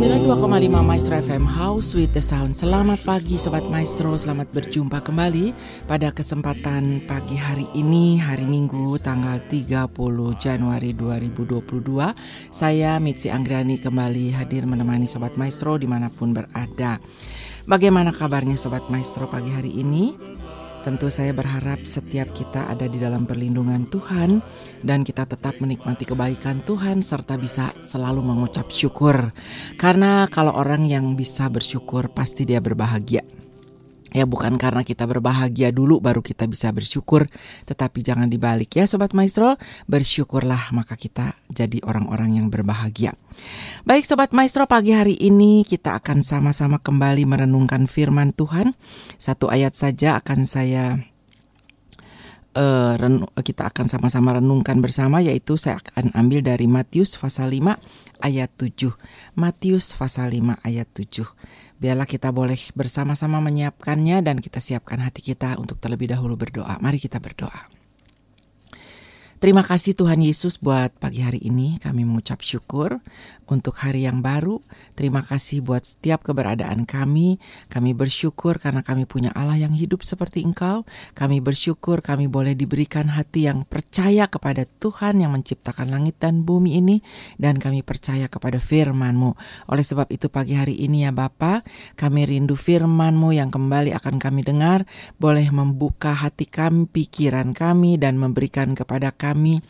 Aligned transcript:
92,5 0.00 0.80
Maestro 0.80 1.12
FM 1.12 1.44
House 1.44 1.92
with 1.92 2.16
the 2.16 2.24
Sound. 2.24 2.56
Selamat 2.56 3.04
pagi 3.04 3.36
Sobat 3.36 3.68
Maestro. 3.68 4.16
Selamat 4.16 4.48
berjumpa 4.48 5.04
kembali 5.04 5.52
Pada 5.84 6.08
kesempatan 6.08 7.04
pagi 7.04 7.36
hari 7.36 7.68
ini 7.76 8.16
Hari 8.16 8.48
Minggu 8.48 8.96
tanggal 8.96 9.44
30 9.44 9.92
Januari 10.40 10.96
2022 10.96 12.16
Saya 12.48 12.96
Mitzi 12.96 13.28
Anggrani 13.28 13.76
kembali 13.76 14.32
hadir 14.32 14.64
menemani 14.64 15.04
Sobat 15.04 15.36
Maestro 15.36 15.76
di 15.76 15.84
mana 15.84 16.08
pun 16.08 16.32
berada. 16.32 16.96
Bagaimana 17.68 18.08
kabarnya 18.16 18.56
Sobat 18.56 18.88
Maestro 18.88 19.28
pagi 19.28 19.52
hari 19.52 19.84
ini? 19.84 20.16
Tentu 20.80 21.12
saya 21.12 21.36
berharap 21.36 21.84
setiap 21.84 22.32
kita 22.32 22.72
ada 22.72 22.88
di 22.88 22.96
dalam 22.96 23.28
perlindungan 23.28 23.84
Tuhan 23.84 24.40
dan 24.80 25.04
kita 25.04 25.28
tetap 25.28 25.60
menikmati 25.60 26.08
kebaikan 26.08 26.64
Tuhan 26.64 27.04
serta 27.04 27.36
bisa 27.36 27.72
selalu 27.84 28.24
mengucap 28.24 28.68
syukur. 28.72 29.32
Karena 29.76 30.28
kalau 30.28 30.56
orang 30.56 30.88
yang 30.88 31.16
bisa 31.16 31.48
bersyukur 31.52 32.08
pasti 32.12 32.48
dia 32.48 32.58
berbahagia. 32.58 33.22
Ya 34.10 34.26
bukan 34.26 34.58
karena 34.58 34.82
kita 34.82 35.06
berbahagia 35.06 35.70
dulu 35.70 36.02
baru 36.02 36.18
kita 36.18 36.50
bisa 36.50 36.74
bersyukur 36.74 37.30
Tetapi 37.62 38.02
jangan 38.02 38.26
dibalik 38.26 38.74
ya 38.74 38.82
Sobat 38.82 39.14
Maestro 39.14 39.54
Bersyukurlah 39.86 40.74
maka 40.74 40.98
kita 40.98 41.38
jadi 41.46 41.78
orang-orang 41.86 42.42
yang 42.42 42.50
berbahagia 42.50 43.14
Baik 43.86 44.02
Sobat 44.02 44.34
Maestro 44.34 44.66
pagi 44.66 44.90
hari 44.90 45.14
ini 45.14 45.62
kita 45.62 45.94
akan 46.02 46.26
sama-sama 46.26 46.82
kembali 46.82 47.22
merenungkan 47.22 47.86
firman 47.86 48.34
Tuhan 48.34 48.74
Satu 49.14 49.46
ayat 49.46 49.78
saja 49.78 50.18
akan 50.18 50.42
saya 50.42 50.98
uh, 52.54 52.96
kita 53.40 53.70
akan 53.70 53.86
sama-sama 53.86 54.38
renungkan 54.38 54.78
bersama 54.82 55.22
yaitu 55.22 55.54
saya 55.54 55.78
akan 55.78 56.14
ambil 56.16 56.42
dari 56.42 56.66
Matius 56.66 57.14
pasal 57.18 57.54
5 57.54 57.78
ayat 58.22 58.50
7. 58.58 58.92
Matius 59.38 59.94
pasal 59.94 60.34
5 60.34 60.60
ayat 60.66 60.88
7. 60.90 61.26
Biarlah 61.80 62.04
kita 62.04 62.28
boleh 62.28 62.60
bersama-sama 62.76 63.40
menyiapkannya 63.40 64.20
dan 64.20 64.36
kita 64.44 64.60
siapkan 64.60 65.00
hati 65.00 65.24
kita 65.24 65.56
untuk 65.56 65.80
terlebih 65.80 66.12
dahulu 66.12 66.36
berdoa. 66.36 66.76
Mari 66.78 67.00
kita 67.00 67.16
berdoa. 67.16 67.79
Terima 69.40 69.64
kasih 69.64 69.96
Tuhan 69.96 70.20
Yesus 70.20 70.60
buat 70.60 70.92
pagi 71.00 71.24
hari 71.24 71.40
ini. 71.40 71.80
Kami 71.80 72.04
mengucap 72.04 72.44
syukur 72.44 73.00
untuk 73.48 73.72
hari 73.80 74.04
yang 74.04 74.20
baru. 74.20 74.60
Terima 74.92 75.24
kasih 75.24 75.64
buat 75.64 75.80
setiap 75.80 76.20
keberadaan 76.20 76.84
kami. 76.84 77.40
Kami 77.72 77.96
bersyukur 77.96 78.60
karena 78.60 78.84
kami 78.84 79.08
punya 79.08 79.32
Allah 79.32 79.56
yang 79.56 79.72
hidup 79.72 80.04
seperti 80.04 80.44
Engkau. 80.44 80.84
Kami 81.16 81.40
bersyukur 81.40 82.04
kami 82.04 82.28
boleh 82.28 82.52
diberikan 82.52 83.08
hati 83.16 83.48
yang 83.48 83.64
percaya 83.64 84.28
kepada 84.28 84.68
Tuhan 84.68 85.24
yang 85.24 85.32
menciptakan 85.32 85.88
langit 85.88 86.20
dan 86.20 86.44
bumi 86.44 86.76
ini. 86.76 87.00
Dan 87.40 87.56
kami 87.56 87.80
percaya 87.80 88.28
kepada 88.28 88.60
firman-Mu. 88.60 89.40
Oleh 89.72 89.84
sebab 89.88 90.12
itu 90.12 90.28
pagi 90.28 90.52
hari 90.52 90.84
ini 90.84 91.08
ya 91.08 91.16
Bapa, 91.16 91.64
kami 91.96 92.28
rindu 92.28 92.60
firman-Mu 92.60 93.32
yang 93.32 93.48
kembali 93.48 93.96
akan 94.04 94.20
kami 94.20 94.44
dengar. 94.44 94.84
Boleh 95.16 95.48
membuka 95.48 96.12
hati 96.12 96.44
kami, 96.44 96.84
pikiran 96.92 97.56
kami, 97.56 97.96
dan 97.96 98.20
memberikan 98.20 98.76
kepada 98.76 99.08
kami 99.16 99.29
kami 99.30 99.62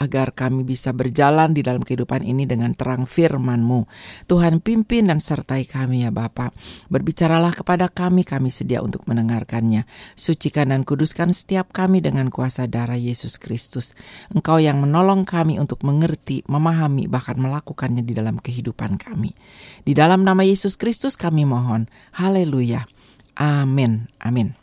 agar 0.00 0.32
kami 0.32 0.64
bisa 0.64 0.96
berjalan 0.96 1.52
di 1.52 1.60
dalam 1.60 1.84
kehidupan 1.84 2.24
ini 2.24 2.48
dengan 2.48 2.72
terang 2.72 3.04
firman-Mu. 3.04 3.84
Tuhan 4.24 4.64
pimpin 4.64 5.12
dan 5.12 5.20
sertai 5.20 5.68
kami 5.68 6.08
ya 6.08 6.10
Bapa. 6.10 6.56
Berbicaralah 6.88 7.52
kepada 7.52 7.92
kami, 7.92 8.24
kami 8.24 8.48
sedia 8.48 8.80
untuk 8.80 9.04
mendengarkannya. 9.04 9.84
Sucikan 10.16 10.72
dan 10.72 10.88
kuduskan 10.88 11.36
setiap 11.36 11.76
kami 11.76 12.00
dengan 12.00 12.32
kuasa 12.32 12.64
darah 12.64 12.96
Yesus 12.96 13.36
Kristus. 13.36 13.92
Engkau 14.32 14.56
yang 14.56 14.80
menolong 14.80 15.28
kami 15.28 15.60
untuk 15.60 15.84
mengerti, 15.84 16.40
memahami, 16.48 17.04
bahkan 17.04 17.36
melakukannya 17.36 18.00
di 18.00 18.16
dalam 18.16 18.40
kehidupan 18.40 18.96
kami. 18.96 19.36
Di 19.84 19.92
dalam 19.92 20.24
nama 20.24 20.40
Yesus 20.40 20.80
Kristus 20.80 21.20
kami 21.20 21.44
mohon. 21.44 21.92
Haleluya. 22.16 22.88
Amin. 23.36 24.08
Amin. 24.24 24.56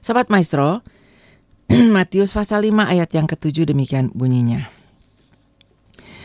Sobat 0.00 0.32
Maestro, 0.32 0.80
Matius 1.94 2.34
pasal 2.34 2.66
5 2.66 2.82
ayat 2.82 3.10
yang 3.14 3.30
ketujuh 3.30 3.62
demikian 3.62 4.10
bunyinya. 4.10 4.66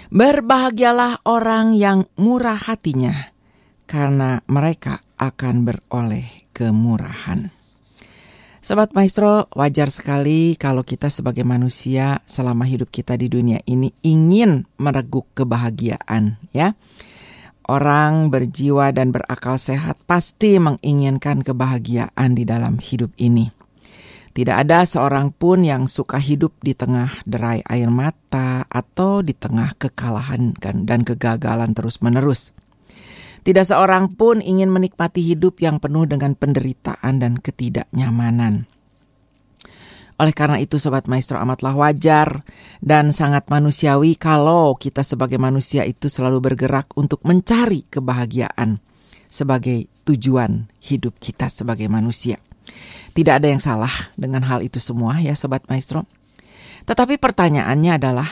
Berbahagialah 0.09 1.22
orang 1.22 1.78
yang 1.78 2.09
murah 2.17 2.57
hatinya, 2.57 3.13
karena 3.85 4.41
mereka 4.50 5.06
akan 5.22 5.69
beroleh 5.69 6.25
kemurahan. 6.50 7.53
Sobat 8.66 8.97
Maestro, 8.97 9.45
wajar 9.53 9.94
sekali 9.94 10.57
kalau 10.57 10.81
kita 10.81 11.13
sebagai 11.13 11.45
manusia 11.45 12.25
selama 12.25 12.66
hidup 12.66 12.89
kita 12.89 13.13
di 13.13 13.29
dunia 13.29 13.62
ini 13.69 13.94
ingin 14.01 14.66
mereguk 14.81 15.29
kebahagiaan, 15.38 16.41
ya. 16.57 16.73
Orang 17.69 18.33
berjiwa 18.33 18.89
dan 18.94 19.13
berakal 19.13 19.62
sehat 19.62 20.01
pasti 20.09 20.57
menginginkan 20.57 21.45
kebahagiaan 21.45 22.33
di 22.33 22.45
dalam 22.45 22.81
hidup 22.81 23.13
ini. 23.22 23.54
Tidak 24.35 24.51
ada 24.51 24.84
seorang 24.84 25.31
pun 25.31 25.63
yang 25.63 25.88
suka 25.88 26.19
hidup 26.19 26.59
di 26.59 26.75
tengah 26.75 27.07
derai 27.23 27.63
air 27.72 27.88
mata 27.88 28.68
atau 28.68 29.23
di 29.23 29.31
tengah 29.31 29.72
kekalahan 29.79 30.51
dan 30.59 31.07
kegagalan 31.07 31.72
terus-menerus. 31.72 32.51
Tidak 33.47 33.63
seorang 33.63 34.12
pun 34.12 34.44
ingin 34.44 34.68
menikmati 34.68 35.24
hidup 35.24 35.63
yang 35.63 35.79
penuh 35.79 36.03
dengan 36.03 36.35
penderitaan 36.35 37.24
dan 37.24 37.40
ketidaknyamanan. 37.40 38.68
Oleh 40.19 40.35
karena 40.35 40.59
itu 40.59 40.84
Sobat 40.84 41.07
Maestro 41.07 41.40
amatlah 41.40 41.72
wajar 41.72 42.44
dan 42.84 43.16
sangat 43.16 43.47
manusiawi 43.47 44.19
kalau 44.19 44.75
kita 44.75 45.00
sebagai 45.00 45.40
manusia 45.40 45.88
itu 45.88 46.12
selalu 46.12 46.44
bergerak 46.44 46.91
untuk 47.00 47.24
mencari 47.24 47.88
kebahagiaan 47.88 48.84
sebagai 49.31 49.88
tujuan 50.03 50.68
hidup 50.84 51.19
kita 51.24 51.47
sebagai 51.47 51.88
manusia. 51.88 52.40
Tidak 53.15 53.31
ada 53.31 53.47
yang 53.47 53.63
salah 53.63 53.91
dengan 54.19 54.43
hal 54.43 54.59
itu 54.59 54.77
semua 54.81 55.17
ya 55.23 55.33
Sobat 55.37 55.63
Maestro. 55.71 56.03
Tetapi 56.85 57.17
pertanyaannya 57.17 57.91
adalah, 57.95 58.29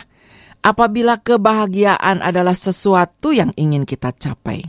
apabila 0.61 1.17
kebahagiaan 1.17 2.19
adalah 2.19 2.53
sesuatu 2.53 3.31
yang 3.31 3.55
ingin 3.55 3.87
kita 3.87 4.11
capai, 4.13 4.67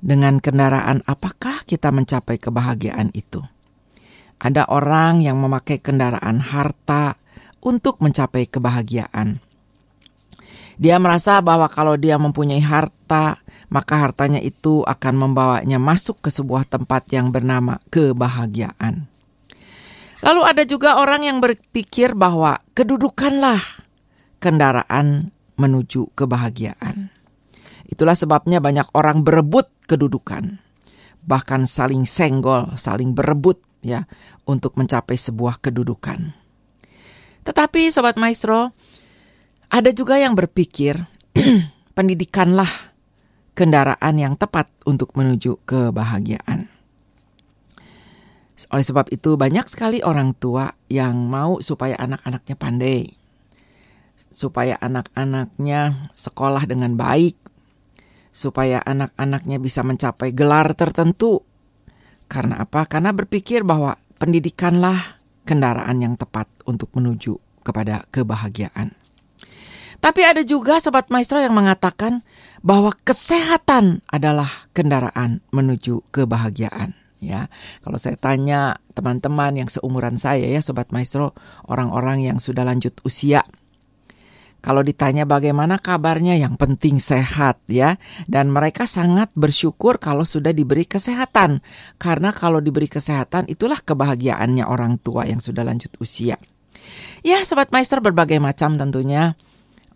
dengan 0.00 0.38
kendaraan 0.40 1.04
apakah 1.04 1.64
kita 1.68 1.92
mencapai 1.92 2.40
kebahagiaan 2.40 3.12
itu? 3.12 3.42
Ada 4.36 4.68
orang 4.68 5.24
yang 5.24 5.40
memakai 5.40 5.80
kendaraan 5.80 6.44
harta 6.44 7.16
untuk 7.64 8.04
mencapai 8.04 8.46
kebahagiaan. 8.46 9.40
Dia 10.76 11.00
merasa 11.00 11.40
bahwa 11.40 11.72
kalau 11.72 11.96
dia 11.96 12.20
mempunyai 12.20 12.60
harta, 12.60 13.40
maka 13.68 13.98
hartanya 13.98 14.38
itu 14.38 14.86
akan 14.86 15.14
membawanya 15.14 15.82
masuk 15.82 16.22
ke 16.22 16.30
sebuah 16.30 16.66
tempat 16.66 17.10
yang 17.10 17.34
bernama 17.34 17.82
kebahagiaan. 17.90 19.10
Lalu 20.24 20.42
ada 20.48 20.62
juga 20.64 20.96
orang 20.96 21.28
yang 21.28 21.38
berpikir 21.44 22.16
bahwa 22.16 22.56
kedudukanlah 22.72 23.60
kendaraan 24.40 25.30
menuju 25.60 26.12
kebahagiaan. 26.16 27.12
Itulah 27.86 28.18
sebabnya 28.18 28.58
banyak 28.58 28.90
orang 28.96 29.22
berebut 29.22 29.70
kedudukan, 29.86 30.58
bahkan 31.22 31.68
saling 31.70 32.02
senggol, 32.08 32.74
saling 32.74 33.14
berebut 33.14 33.62
ya 33.84 34.10
untuk 34.48 34.74
mencapai 34.74 35.14
sebuah 35.14 35.62
kedudukan. 35.62 36.34
Tetapi 37.46 37.94
sobat 37.94 38.18
maestro, 38.18 38.74
ada 39.70 39.90
juga 39.94 40.18
yang 40.18 40.34
berpikir, 40.34 40.98
pendidikanlah 41.96 42.85
kendaraan 43.56 44.20
yang 44.20 44.36
tepat 44.36 44.68
untuk 44.84 45.16
menuju 45.16 45.64
kebahagiaan. 45.64 46.68
Oleh 48.72 48.84
sebab 48.84 49.08
itu 49.12 49.36
banyak 49.36 49.64
sekali 49.68 50.04
orang 50.04 50.36
tua 50.36 50.72
yang 50.92 51.28
mau 51.28 51.64
supaya 51.64 51.96
anak-anaknya 51.96 52.56
pandai. 52.56 53.16
Supaya 54.32 54.76
anak-anaknya 54.80 56.12
sekolah 56.12 56.68
dengan 56.68 56.96
baik. 56.96 57.36
Supaya 58.32 58.84
anak-anaknya 58.84 59.56
bisa 59.56 59.80
mencapai 59.80 60.36
gelar 60.36 60.76
tertentu. 60.76 61.40
Karena 62.28 62.60
apa? 62.60 62.84
Karena 62.84 63.12
berpikir 63.12 63.64
bahwa 63.64 63.96
pendidikanlah 64.20 65.20
kendaraan 65.44 66.00
yang 66.00 66.16
tepat 66.16 66.48
untuk 66.64 66.92
menuju 66.96 67.36
kepada 67.60 68.08
kebahagiaan. 68.12 69.05
Tapi 70.06 70.22
ada 70.22 70.46
juga 70.46 70.78
sobat 70.78 71.10
maestro 71.10 71.42
yang 71.42 71.50
mengatakan 71.50 72.22
bahwa 72.62 72.94
kesehatan 73.02 74.06
adalah 74.06 74.70
kendaraan 74.70 75.42
menuju 75.50 76.06
kebahagiaan. 76.14 76.94
Ya, 77.18 77.50
kalau 77.82 77.98
saya 77.98 78.14
tanya 78.14 78.78
teman-teman 78.94 79.58
yang 79.58 79.66
seumuran 79.66 80.14
saya 80.14 80.46
ya 80.46 80.62
sobat 80.62 80.94
maestro, 80.94 81.34
orang-orang 81.66 82.22
yang 82.22 82.38
sudah 82.38 82.62
lanjut 82.62 82.94
usia, 83.02 83.42
kalau 84.62 84.86
ditanya 84.86 85.26
bagaimana 85.26 85.82
kabarnya, 85.82 86.38
yang 86.38 86.54
penting 86.54 87.02
sehat 87.02 87.58
ya. 87.66 87.98
Dan 88.30 88.54
mereka 88.54 88.86
sangat 88.86 89.34
bersyukur 89.34 89.98
kalau 89.98 90.22
sudah 90.22 90.54
diberi 90.54 90.86
kesehatan. 90.86 91.62
Karena 91.98 92.30
kalau 92.30 92.62
diberi 92.62 92.86
kesehatan, 92.86 93.50
itulah 93.50 93.82
kebahagiaannya 93.82 94.62
orang 94.62 95.02
tua 95.02 95.26
yang 95.26 95.42
sudah 95.42 95.66
lanjut 95.66 95.90
usia. 95.98 96.38
Ya, 97.26 97.42
Sobat 97.42 97.74
Maestro 97.74 97.98
berbagai 97.98 98.38
macam 98.38 98.78
tentunya 98.78 99.34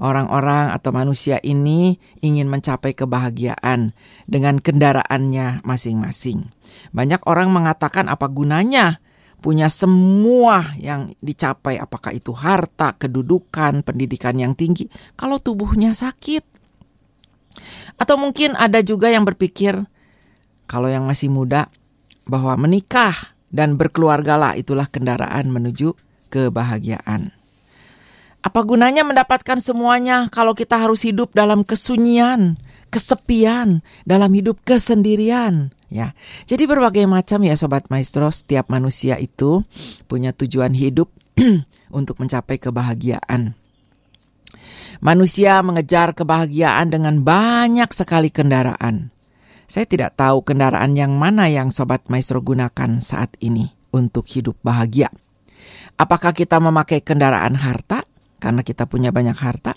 Orang-orang 0.01 0.73
atau 0.73 0.97
manusia 0.97 1.37
ini 1.45 2.01
ingin 2.25 2.49
mencapai 2.49 2.97
kebahagiaan 2.97 3.93
dengan 4.25 4.57
kendaraannya 4.57 5.61
masing-masing. 5.61 6.49
Banyak 6.97 7.21
orang 7.29 7.53
mengatakan 7.53 8.09
apa 8.09 8.25
gunanya 8.33 9.05
punya 9.45 9.69
semua 9.69 10.73
yang 10.81 11.13
dicapai 11.21 11.77
apakah 11.77 12.17
itu 12.17 12.33
harta, 12.33 12.97
kedudukan, 12.97 13.85
pendidikan 13.85 14.41
yang 14.41 14.57
tinggi 14.57 14.89
kalau 15.21 15.37
tubuhnya 15.37 15.93
sakit. 15.93 16.49
Atau 18.01 18.17
mungkin 18.17 18.57
ada 18.57 18.81
juga 18.81 19.13
yang 19.13 19.29
berpikir 19.29 19.85
kalau 20.65 20.89
yang 20.89 21.05
masih 21.05 21.29
muda 21.29 21.69
bahwa 22.25 22.57
menikah 22.57 23.37
dan 23.53 23.77
berkeluargalah 23.77 24.57
itulah 24.57 24.89
kendaraan 24.89 25.53
menuju 25.53 25.93
kebahagiaan. 26.33 27.40
Apa 28.41 28.65
gunanya 28.65 29.05
mendapatkan 29.05 29.61
semuanya 29.61 30.33
kalau 30.33 30.57
kita 30.57 30.81
harus 30.81 31.05
hidup 31.05 31.37
dalam 31.37 31.61
kesunyian, 31.61 32.57
kesepian, 32.89 33.85
dalam 34.09 34.33
hidup 34.33 34.65
kesendirian? 34.65 35.77
Ya, 35.93 36.17
jadi 36.49 36.65
berbagai 36.65 37.05
macam 37.05 37.45
ya 37.45 37.53
sobat 37.59 37.93
maestro, 37.93 38.33
setiap 38.33 38.73
manusia 38.73 39.21
itu 39.21 39.61
punya 40.09 40.33
tujuan 40.33 40.73
hidup 40.73 41.13
untuk 41.99 42.17
mencapai 42.17 42.57
kebahagiaan. 42.57 43.53
Manusia 45.01 45.61
mengejar 45.61 46.17
kebahagiaan 46.17 46.93
dengan 46.93 47.21
banyak 47.21 47.89
sekali 47.93 48.33
kendaraan. 48.33 49.13
Saya 49.69 49.85
tidak 49.85 50.17
tahu 50.17 50.45
kendaraan 50.45 50.97
yang 50.97 51.13
mana 51.17 51.49
yang 51.49 51.69
sobat 51.69 52.09
maestro 52.09 52.41
gunakan 52.41 53.01
saat 53.05 53.37
ini 53.45 53.73
untuk 53.93 54.27
hidup 54.29 54.57
bahagia. 54.65 55.13
Apakah 56.01 56.33
kita 56.33 56.57
memakai 56.57 57.05
kendaraan 57.05 57.57
harta 57.61 58.10
karena 58.41 58.65
kita 58.65 58.89
punya 58.89 59.13
banyak 59.13 59.37
harta? 59.37 59.77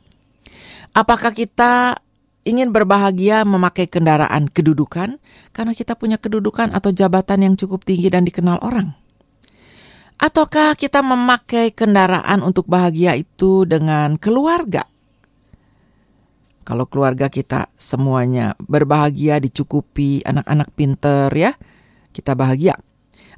Apakah 0.95 1.35
kita 1.35 1.99
ingin 2.47 2.71
berbahagia 2.71 3.43
memakai 3.43 3.87
kendaraan 3.87 4.47
kedudukan 4.47 5.19
karena 5.51 5.73
kita 5.75 5.99
punya 5.99 6.15
kedudukan 6.15 6.71
atau 6.71 6.91
jabatan 6.95 7.51
yang 7.51 7.53
cukup 7.59 7.83
tinggi 7.83 8.07
dan 8.07 8.23
dikenal 8.23 8.63
orang? 8.63 8.95
Ataukah 10.21 10.79
kita 10.79 11.03
memakai 11.03 11.75
kendaraan 11.75 12.45
untuk 12.45 12.69
bahagia 12.69 13.19
itu 13.19 13.67
dengan 13.67 14.15
keluarga? 14.15 14.87
Kalau 16.63 16.87
keluarga 16.87 17.27
kita 17.27 17.67
semuanya 17.75 18.55
berbahagia, 18.55 19.43
dicukupi, 19.43 20.23
anak-anak 20.23 20.71
pinter 20.71 21.27
ya, 21.35 21.51
kita 22.15 22.39
bahagia. 22.39 22.79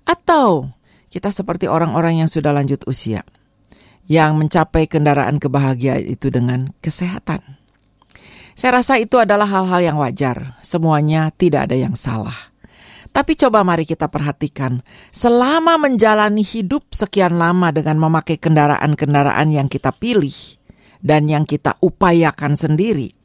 Atau 0.05 0.69
kita 1.09 1.33
seperti 1.33 1.65
orang-orang 1.65 2.21
yang 2.21 2.29
sudah 2.29 2.53
lanjut 2.53 2.85
usia 2.85 3.25
yang 4.05 4.37
mencapai 4.37 4.85
kendaraan 4.85 5.41
kebahagiaan 5.41 6.05
itu 6.05 6.29
dengan 6.29 6.73
kesehatan. 6.81 7.41
Saya 8.55 8.79
rasa 8.79 8.95
itu 8.95 9.19
adalah 9.19 9.49
hal-hal 9.49 9.81
yang 9.83 9.97
wajar. 9.99 10.55
Semuanya 10.63 11.27
tidak 11.35 11.67
ada 11.67 11.75
yang 11.75 11.97
salah. 11.97 12.55
Tapi 13.11 13.35
coba 13.39 13.63
mari 13.63 13.87
kita 13.87 14.11
perhatikan, 14.11 14.83
selama 15.07 15.79
menjalani 15.79 16.43
hidup 16.43 16.91
sekian 16.91 17.39
lama 17.39 17.71
dengan 17.71 17.95
memakai 17.95 18.35
kendaraan-kendaraan 18.35 19.55
yang 19.55 19.71
kita 19.71 19.95
pilih 19.95 20.35
dan 20.99 21.31
yang 21.31 21.47
kita 21.47 21.79
upayakan 21.79 22.59
sendiri, 22.59 23.15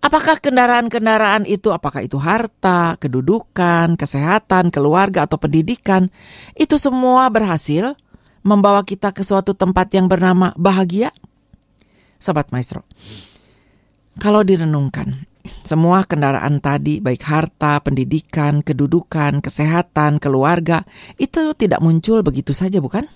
apakah 0.00 0.40
kendaraan-kendaraan 0.40 1.44
itu, 1.44 1.68
apakah 1.68 2.00
itu 2.00 2.16
harta, 2.16 2.96
kedudukan, 2.96 4.00
kesehatan, 4.00 4.72
keluarga, 4.72 5.28
atau 5.28 5.36
pendidikan, 5.36 6.08
itu 6.56 6.80
semua 6.80 7.28
berhasil 7.28 7.92
membawa 8.42 8.84
kita 8.84 9.12
ke 9.12 9.20
suatu 9.24 9.52
tempat 9.52 9.92
yang 9.92 10.08
bernama 10.08 10.52
bahagia? 10.56 11.12
Sobat 12.20 12.52
Maestro, 12.52 12.84
kalau 14.20 14.44
direnungkan, 14.44 15.24
semua 15.64 16.04
kendaraan 16.04 16.60
tadi, 16.60 17.00
baik 17.00 17.24
harta, 17.24 17.80
pendidikan, 17.80 18.60
kedudukan, 18.60 19.40
kesehatan, 19.40 20.20
keluarga, 20.20 20.84
itu 21.16 21.56
tidak 21.56 21.80
muncul 21.80 22.20
begitu 22.20 22.52
saja, 22.52 22.76
bukan? 22.84 23.08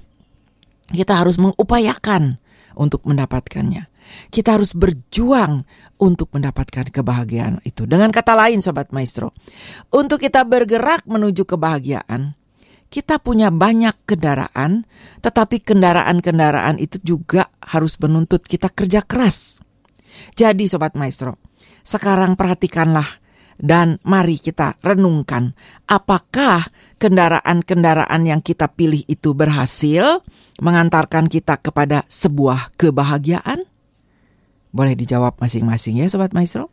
Kita 0.88 1.20
harus 1.20 1.36
mengupayakan 1.36 2.40
untuk 2.76 3.04
mendapatkannya. 3.04 3.88
Kita 4.28 4.60
harus 4.60 4.76
berjuang 4.76 5.64
untuk 5.96 6.28
mendapatkan 6.36 6.92
kebahagiaan 6.92 7.64
itu. 7.64 7.88
Dengan 7.88 8.12
kata 8.12 8.36
lain, 8.36 8.60
sobat 8.60 8.92
maestro, 8.92 9.32
untuk 9.88 10.20
kita 10.20 10.44
bergerak 10.44 11.04
menuju 11.08 11.48
kebahagiaan, 11.48 12.36
kita 12.94 13.18
punya 13.18 13.50
banyak 13.50 14.06
kendaraan, 14.06 14.86
tetapi 15.18 15.66
kendaraan-kendaraan 15.66 16.78
itu 16.78 17.02
juga 17.02 17.50
harus 17.58 17.98
menuntut 17.98 18.46
kita 18.46 18.70
kerja 18.70 19.02
keras. 19.02 19.58
Jadi 20.38 20.70
sobat 20.70 20.94
maestro, 20.94 21.42
sekarang 21.82 22.38
perhatikanlah 22.38 23.18
dan 23.58 23.98
mari 24.06 24.38
kita 24.38 24.78
renungkan 24.78 25.58
apakah 25.90 26.70
kendaraan-kendaraan 27.02 28.22
yang 28.30 28.38
kita 28.38 28.70
pilih 28.70 29.02
itu 29.10 29.34
berhasil 29.34 30.22
mengantarkan 30.62 31.26
kita 31.26 31.58
kepada 31.58 32.06
sebuah 32.06 32.78
kebahagiaan? 32.78 33.66
Boleh 34.70 34.94
dijawab 34.94 35.34
masing-masing 35.42 35.98
ya 35.98 36.06
sobat 36.06 36.30
maestro. 36.30 36.70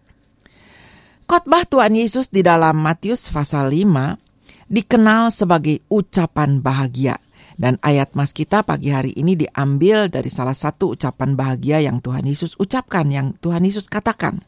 Khotbah 1.25 1.65
Tuhan 1.65 1.97
Yesus 1.97 2.29
di 2.29 2.45
dalam 2.45 2.77
Matius 2.77 3.25
pasal 3.33 3.73
5 3.73 4.30
dikenal 4.71 5.29
sebagai 5.35 5.83
ucapan 5.91 6.63
bahagia. 6.63 7.19
Dan 7.59 7.77
ayat 7.83 8.15
mas 8.17 8.31
kita 8.33 8.63
pagi 8.65 8.89
hari 8.89 9.13
ini 9.13 9.37
diambil 9.37 10.09
dari 10.09 10.31
salah 10.31 10.55
satu 10.55 10.97
ucapan 10.97 11.37
bahagia 11.37 11.83
yang 11.83 12.01
Tuhan 12.01 12.25
Yesus 12.25 12.57
ucapkan, 12.57 13.05
yang 13.11 13.37
Tuhan 13.37 13.61
Yesus 13.61 13.91
katakan. 13.91 14.41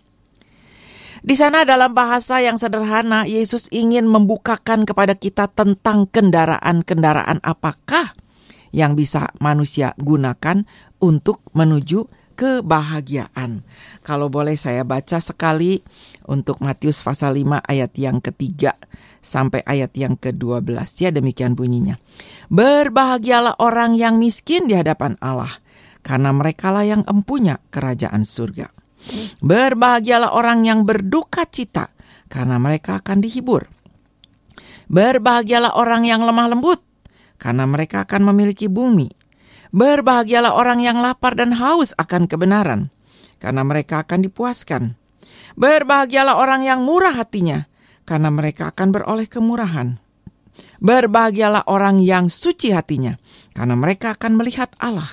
Di 1.24 1.38
sana 1.38 1.64
dalam 1.64 1.94
bahasa 1.94 2.42
yang 2.42 2.58
sederhana, 2.58 3.24
Yesus 3.24 3.70
ingin 3.70 4.10
membukakan 4.10 4.84
kepada 4.84 5.14
kita 5.14 5.46
tentang 5.52 6.10
kendaraan-kendaraan 6.10 7.40
apakah 7.46 8.18
yang 8.74 8.98
bisa 8.98 9.30
manusia 9.38 9.94
gunakan 10.02 10.66
untuk 10.98 11.40
menuju 11.54 12.10
kebahagiaan. 12.34 13.62
Kalau 14.02 14.28
boleh 14.28 14.58
saya 14.58 14.84
baca 14.84 15.22
sekali 15.22 15.82
untuk 16.28 16.60
Matius 16.60 17.02
pasal 17.02 17.38
5 17.38 17.64
ayat 17.64 17.92
yang 17.96 18.20
ketiga 18.20 18.76
sampai 19.24 19.64
ayat 19.64 19.96
yang 19.96 20.20
ke-12 20.20 20.76
ya 21.00 21.10
demikian 21.10 21.56
bunyinya. 21.56 21.96
Berbahagialah 22.52 23.58
orang 23.64 23.96
yang 23.96 24.20
miskin 24.20 24.68
di 24.68 24.76
hadapan 24.76 25.16
Allah 25.24 25.64
karena 26.04 26.36
merekalah 26.36 26.84
yang 26.84 27.02
empunya 27.08 27.58
kerajaan 27.72 28.28
surga. 28.28 28.70
Berbahagialah 29.40 30.36
orang 30.36 30.68
yang 30.68 30.84
berduka 30.84 31.48
cita 31.48 31.92
karena 32.28 32.60
mereka 32.60 33.00
akan 33.00 33.24
dihibur. 33.24 33.68
Berbahagialah 34.92 35.80
orang 35.80 36.04
yang 36.04 36.28
lemah 36.28 36.52
lembut 36.52 36.84
karena 37.40 37.64
mereka 37.68 38.04
akan 38.04 38.32
memiliki 38.32 38.68
bumi. 38.68 39.23
Berbahagialah 39.74 40.54
orang 40.54 40.86
yang 40.86 41.02
lapar 41.02 41.34
dan 41.34 41.58
haus 41.58 41.98
akan 41.98 42.30
kebenaran 42.30 42.94
karena 43.42 43.66
mereka 43.66 44.06
akan 44.06 44.22
dipuaskan. 44.24 44.94
Berbahagialah 45.58 46.38
orang 46.38 46.62
yang 46.62 46.86
murah 46.86 47.18
hatinya 47.18 47.66
karena 48.06 48.30
mereka 48.30 48.70
akan 48.70 48.94
beroleh 48.94 49.28
kemurahan. 49.28 49.98
Berbahagialah 50.84 51.66
orang 51.72 52.04
yang 52.04 52.28
suci 52.28 52.76
hatinya, 52.76 53.16
karena 53.56 53.74
mereka 53.74 54.14
akan 54.20 54.36
melihat 54.36 54.70
Allah. 54.78 55.08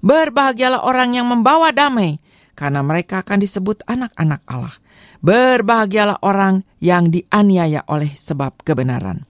Berbahagialah 0.00 0.86
orang 0.86 1.18
yang 1.18 1.26
membawa 1.26 1.74
damai, 1.74 2.22
karena 2.54 2.80
mereka 2.80 3.26
akan 3.26 3.42
disebut 3.42 3.82
anak-anak 3.90 4.40
Allah. 4.46 4.72
Berbahagialah 5.20 6.22
orang 6.22 6.62
yang 6.78 7.10
dianiaya 7.10 7.84
oleh 7.90 8.14
sebab 8.14 8.62
kebenaran, 8.62 9.26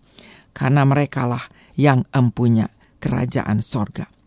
karena 0.52 0.84
merekalah 0.84 1.48
yang 1.74 2.04
empunya 2.12 2.68
kerajaan 3.00 3.64
sorga. 3.64 4.19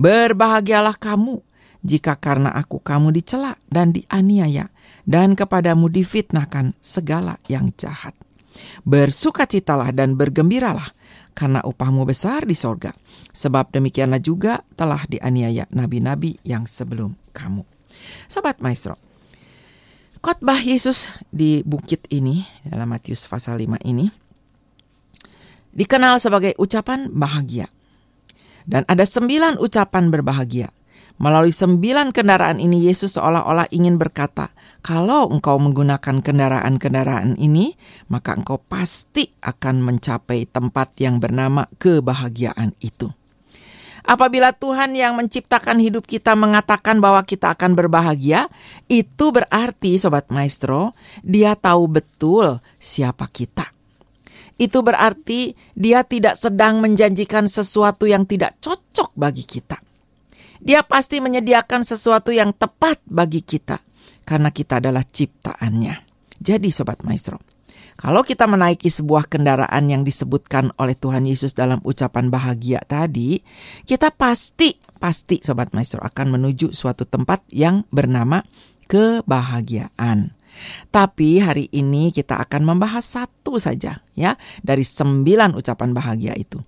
Berbahagialah 0.00 0.96
kamu 0.96 1.42
jika 1.82 2.14
karena 2.14 2.54
aku 2.54 2.78
kamu 2.78 3.10
dicela 3.10 3.58
dan 3.66 3.90
dianiaya, 3.90 4.70
dan 5.02 5.34
kepadamu 5.34 5.90
difitnahkan 5.90 6.78
segala 6.78 7.42
yang 7.50 7.74
jahat. 7.74 8.14
Bersukacitalah 8.86 9.90
dan 9.90 10.14
bergembiralah, 10.14 10.94
karena 11.34 11.58
upahmu 11.64 12.06
besar 12.06 12.46
di 12.46 12.54
sorga. 12.54 12.94
Sebab 13.34 13.74
demikianlah 13.74 14.22
juga 14.22 14.62
telah 14.78 15.02
dianiaya 15.10 15.66
nabi-nabi 15.74 16.38
yang 16.46 16.70
sebelum 16.70 17.18
kamu. 17.34 17.66
Sobat 18.30 18.62
Maestro, 18.62 18.96
khotbah 20.22 20.62
Yesus 20.62 21.10
di 21.34 21.66
bukit 21.66 22.06
ini, 22.14 22.46
dalam 22.62 22.94
Matius 22.94 23.26
pasal 23.26 23.58
5 23.58 23.82
ini, 23.82 24.06
dikenal 25.74 26.22
sebagai 26.22 26.54
ucapan 26.62 27.10
bahagia. 27.10 27.66
Dan 28.64 28.86
ada 28.86 29.02
sembilan 29.02 29.58
ucapan 29.58 30.10
berbahagia 30.12 30.70
Melalui 31.22 31.52
sembilan 31.54 32.10
kendaraan 32.10 32.58
ini 32.58 32.88
Yesus 32.88 33.14
seolah-olah 33.14 33.70
ingin 33.70 33.94
berkata, 33.94 34.50
kalau 34.82 35.30
engkau 35.30 35.54
menggunakan 35.60 36.18
kendaraan-kendaraan 36.24 37.38
ini, 37.38 37.78
maka 38.10 38.34
engkau 38.34 38.58
pasti 38.58 39.30
akan 39.44 39.86
mencapai 39.86 40.50
tempat 40.50 40.98
yang 40.98 41.20
bernama 41.20 41.70
kebahagiaan 41.76 42.74
itu. 42.82 43.06
Apabila 44.02 44.50
Tuhan 44.50 44.98
yang 44.98 45.14
menciptakan 45.14 45.78
hidup 45.78 46.10
kita 46.10 46.34
mengatakan 46.34 46.98
bahwa 46.98 47.22
kita 47.22 47.54
akan 47.54 47.78
berbahagia, 47.78 48.50
itu 48.90 49.30
berarti 49.30 49.94
sobat 50.02 50.26
maestro, 50.26 50.90
dia 51.22 51.54
tahu 51.54 51.86
betul 51.86 52.58
siapa 52.82 53.30
kita. 53.30 53.70
Itu 54.62 54.86
berarti 54.86 55.58
dia 55.74 56.06
tidak 56.06 56.38
sedang 56.38 56.78
menjanjikan 56.78 57.50
sesuatu 57.50 58.06
yang 58.06 58.22
tidak 58.30 58.62
cocok 58.62 59.10
bagi 59.18 59.42
kita. 59.42 59.82
Dia 60.62 60.86
pasti 60.86 61.18
menyediakan 61.18 61.82
sesuatu 61.82 62.30
yang 62.30 62.54
tepat 62.54 63.02
bagi 63.10 63.42
kita 63.42 63.82
karena 64.22 64.54
kita 64.54 64.78
adalah 64.78 65.02
ciptaannya. 65.02 66.06
Jadi 66.38 66.70
sobat 66.70 67.02
maestro, 67.02 67.42
kalau 68.02 68.26
kita 68.26 68.50
menaiki 68.50 68.90
sebuah 68.90 69.30
kendaraan 69.30 69.86
yang 69.86 70.02
disebutkan 70.02 70.74
oleh 70.80 70.98
Tuhan 70.98 71.22
Yesus 71.22 71.52
dalam 71.52 71.78
ucapan 71.86 72.34
bahagia 72.34 72.80
tadi, 72.82 73.38
kita 73.86 74.10
pasti, 74.10 74.74
pasti 74.96 75.38
Sobat 75.38 75.70
Maestro 75.70 76.02
akan 76.02 76.34
menuju 76.34 76.74
suatu 76.74 77.06
tempat 77.06 77.46
yang 77.54 77.86
bernama 77.94 78.42
kebahagiaan. 78.90 80.34
Tapi 80.92 81.40
hari 81.40 81.66
ini 81.72 82.12
kita 82.12 82.38
akan 82.38 82.62
membahas 82.62 83.02
satu 83.02 83.56
saja 83.56 84.04
ya 84.12 84.36
dari 84.60 84.84
sembilan 84.84 85.56
ucapan 85.56 85.90
bahagia 85.96 86.34
itu. 86.36 86.60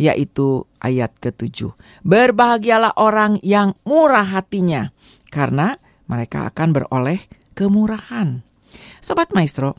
Yaitu 0.00 0.64
ayat 0.80 1.16
ketujuh. 1.20 1.72
Berbahagialah 2.02 2.96
orang 2.98 3.38
yang 3.44 3.76
murah 3.86 4.26
hatinya 4.26 4.90
karena 5.30 5.76
mereka 6.06 6.48
akan 6.48 6.68
beroleh 6.72 7.20
kemurahan. 7.54 8.44
Sobat 9.00 9.32
Maestro, 9.32 9.78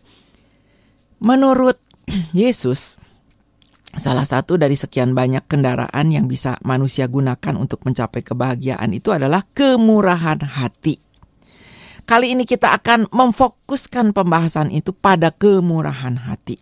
Menurut 1.17 1.81
Yesus, 2.37 2.97
salah 3.97 4.25
satu 4.25 4.55
dari 4.61 4.77
sekian 4.77 5.17
banyak 5.17 5.49
kendaraan 5.49 6.13
yang 6.13 6.29
bisa 6.29 6.61
manusia 6.61 7.09
gunakan 7.09 7.57
untuk 7.57 7.81
mencapai 7.83 8.21
kebahagiaan 8.21 8.93
itu 8.93 9.09
adalah 9.09 9.41
kemurahan 9.57 10.37
hati. 10.45 11.06
Kali 12.07 12.31
ini 12.31 12.47
kita 12.47 12.71
akan 12.71 13.11
memfokuskan 13.11 14.15
pembahasan 14.15 14.71
itu 14.71 14.95
pada 14.95 15.27
kemurahan 15.27 16.15
hati. 16.15 16.55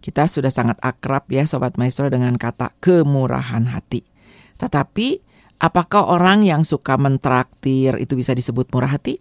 Kita 0.00 0.24
sudah 0.24 0.48
sangat 0.48 0.80
akrab 0.80 1.28
ya 1.28 1.44
Sobat 1.44 1.76
Maestro 1.76 2.08
dengan 2.08 2.32
kata 2.40 2.72
kemurahan 2.80 3.68
hati. 3.68 4.08
Tetapi 4.56 5.20
apakah 5.60 6.08
orang 6.08 6.48
yang 6.48 6.64
suka 6.64 6.96
mentraktir 6.96 8.00
itu 8.00 8.16
bisa 8.16 8.32
disebut 8.32 8.72
murah 8.72 8.96
hati? 8.96 9.20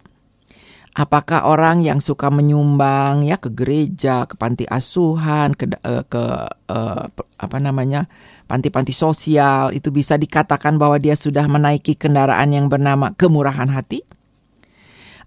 Apakah 0.95 1.43
orang 1.43 1.83
yang 1.83 1.99
suka 1.99 2.31
menyumbang 2.31 3.27
ya 3.27 3.35
ke 3.35 3.51
gereja, 3.51 4.23
ke 4.23 4.39
panti 4.39 4.63
asuhan, 4.63 5.59
ke 5.59 5.75
uh, 5.83 6.07
ke 6.07 6.23
uh, 6.71 7.03
apa 7.19 7.57
namanya 7.59 8.07
panti-panti 8.47 8.95
sosial 8.95 9.75
itu 9.75 9.91
bisa 9.91 10.15
dikatakan 10.15 10.79
bahwa 10.79 10.95
dia 11.03 11.19
sudah 11.19 11.43
menaiki 11.51 11.99
kendaraan 11.99 12.55
yang 12.55 12.71
bernama 12.71 13.11
kemurahan 13.19 13.67
hati? 13.67 14.07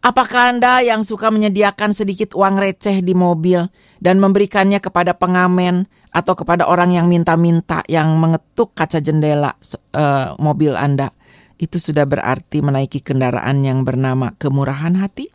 Apakah 0.04 0.52
Anda 0.52 0.84
yang 0.84 1.02
suka 1.02 1.32
menyediakan 1.32 1.96
sedikit 1.96 2.36
uang 2.36 2.60
receh 2.60 3.00
di 3.00 3.16
mobil 3.16 3.64
dan 3.98 4.20
memberikannya 4.20 4.78
kepada 4.78 5.16
pengamen 5.16 5.88
atau 6.12 6.36
kepada 6.36 6.68
orang 6.68 6.92
yang 6.92 7.08
minta-minta 7.08 7.80
yang 7.88 8.16
mengetuk 8.20 8.76
kaca 8.76 9.00
jendela 9.00 9.56
uh, 9.96 10.36
mobil 10.36 10.76
Anda? 10.76 11.12
Itu 11.56 11.80
sudah 11.80 12.04
berarti 12.04 12.60
menaiki 12.60 13.00
kendaraan 13.00 13.64
yang 13.64 13.82
bernama 13.82 14.36
kemurahan 14.36 14.92
hati? 15.00 15.32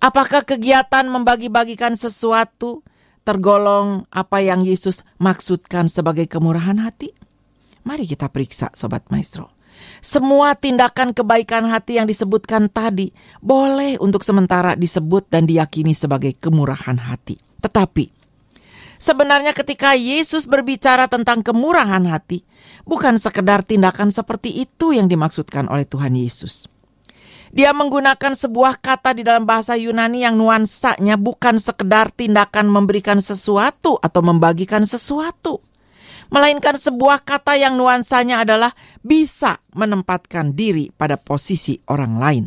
Apakah 0.00 0.46
kegiatan 0.46 1.04
membagi-bagikan 1.10 1.92
sesuatu 1.92 2.86
tergolong 3.26 4.08
apa 4.08 4.40
yang 4.40 4.64
Yesus 4.64 5.04
maksudkan 5.20 5.90
sebagai 5.90 6.24
kemurahan 6.24 6.80
hati? 6.80 7.12
Mari 7.84 8.08
kita 8.08 8.32
periksa 8.32 8.72
Sobat 8.72 9.10
Maestro. 9.12 9.59
Semua 10.00 10.56
tindakan 10.56 11.12
kebaikan 11.12 11.68
hati 11.68 12.00
yang 12.00 12.08
disebutkan 12.08 12.72
tadi 12.72 13.12
boleh 13.44 14.00
untuk 14.00 14.24
sementara 14.24 14.72
disebut 14.74 15.28
dan 15.28 15.44
diyakini 15.44 15.92
sebagai 15.92 16.32
kemurahan 16.40 16.96
hati. 16.96 17.36
Tetapi 17.60 18.08
sebenarnya 18.96 19.52
ketika 19.52 19.92
Yesus 19.92 20.48
berbicara 20.48 21.06
tentang 21.06 21.44
kemurahan 21.44 22.04
hati, 22.08 22.42
bukan 22.88 23.20
sekedar 23.20 23.60
tindakan 23.64 24.08
seperti 24.08 24.64
itu 24.64 24.96
yang 24.96 25.06
dimaksudkan 25.06 25.68
oleh 25.68 25.84
Tuhan 25.84 26.16
Yesus. 26.16 26.68
Dia 27.50 27.74
menggunakan 27.74 28.38
sebuah 28.38 28.78
kata 28.78 29.10
di 29.10 29.26
dalam 29.26 29.42
bahasa 29.42 29.74
Yunani 29.74 30.22
yang 30.22 30.38
nuansanya 30.38 31.18
bukan 31.18 31.58
sekedar 31.58 32.14
tindakan 32.14 32.70
memberikan 32.70 33.18
sesuatu 33.18 33.98
atau 33.98 34.22
membagikan 34.22 34.86
sesuatu. 34.86 35.58
Melainkan 36.30 36.78
sebuah 36.78 37.26
kata 37.26 37.58
yang 37.58 37.74
nuansanya 37.74 38.46
adalah 38.46 38.70
bisa 39.02 39.58
menempatkan 39.74 40.54
diri 40.54 40.94
pada 40.94 41.18
posisi 41.18 41.82
orang 41.90 42.14
lain. 42.16 42.44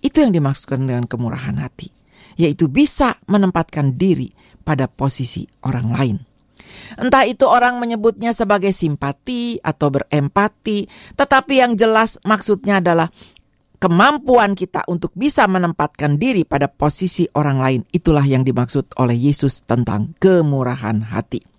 Itu 0.00 0.24
yang 0.24 0.32
dimaksudkan 0.32 0.84
dengan 0.84 1.04
kemurahan 1.04 1.60
hati. 1.60 1.92
Yaitu 2.40 2.66
bisa 2.72 3.20
menempatkan 3.28 4.00
diri 4.00 4.32
pada 4.64 4.88
posisi 4.88 5.44
orang 5.62 5.88
lain. 5.92 6.16
Entah 6.98 7.22
itu 7.28 7.46
orang 7.46 7.78
menyebutnya 7.78 8.34
sebagai 8.34 8.74
simpati 8.74 9.60
atau 9.62 9.94
berempati, 9.94 10.90
tetapi 11.14 11.62
yang 11.62 11.78
jelas 11.78 12.18
maksudnya 12.26 12.82
adalah 12.82 13.12
kemampuan 13.78 14.56
kita 14.56 14.82
untuk 14.90 15.12
bisa 15.14 15.44
menempatkan 15.46 16.16
diri 16.16 16.42
pada 16.42 16.66
posisi 16.66 17.28
orang 17.36 17.58
lain. 17.60 17.80
Itulah 17.92 18.24
yang 18.24 18.42
dimaksud 18.42 18.96
oleh 18.98 19.14
Yesus 19.14 19.62
tentang 19.62 20.16
kemurahan 20.18 21.12
hati. 21.12 21.53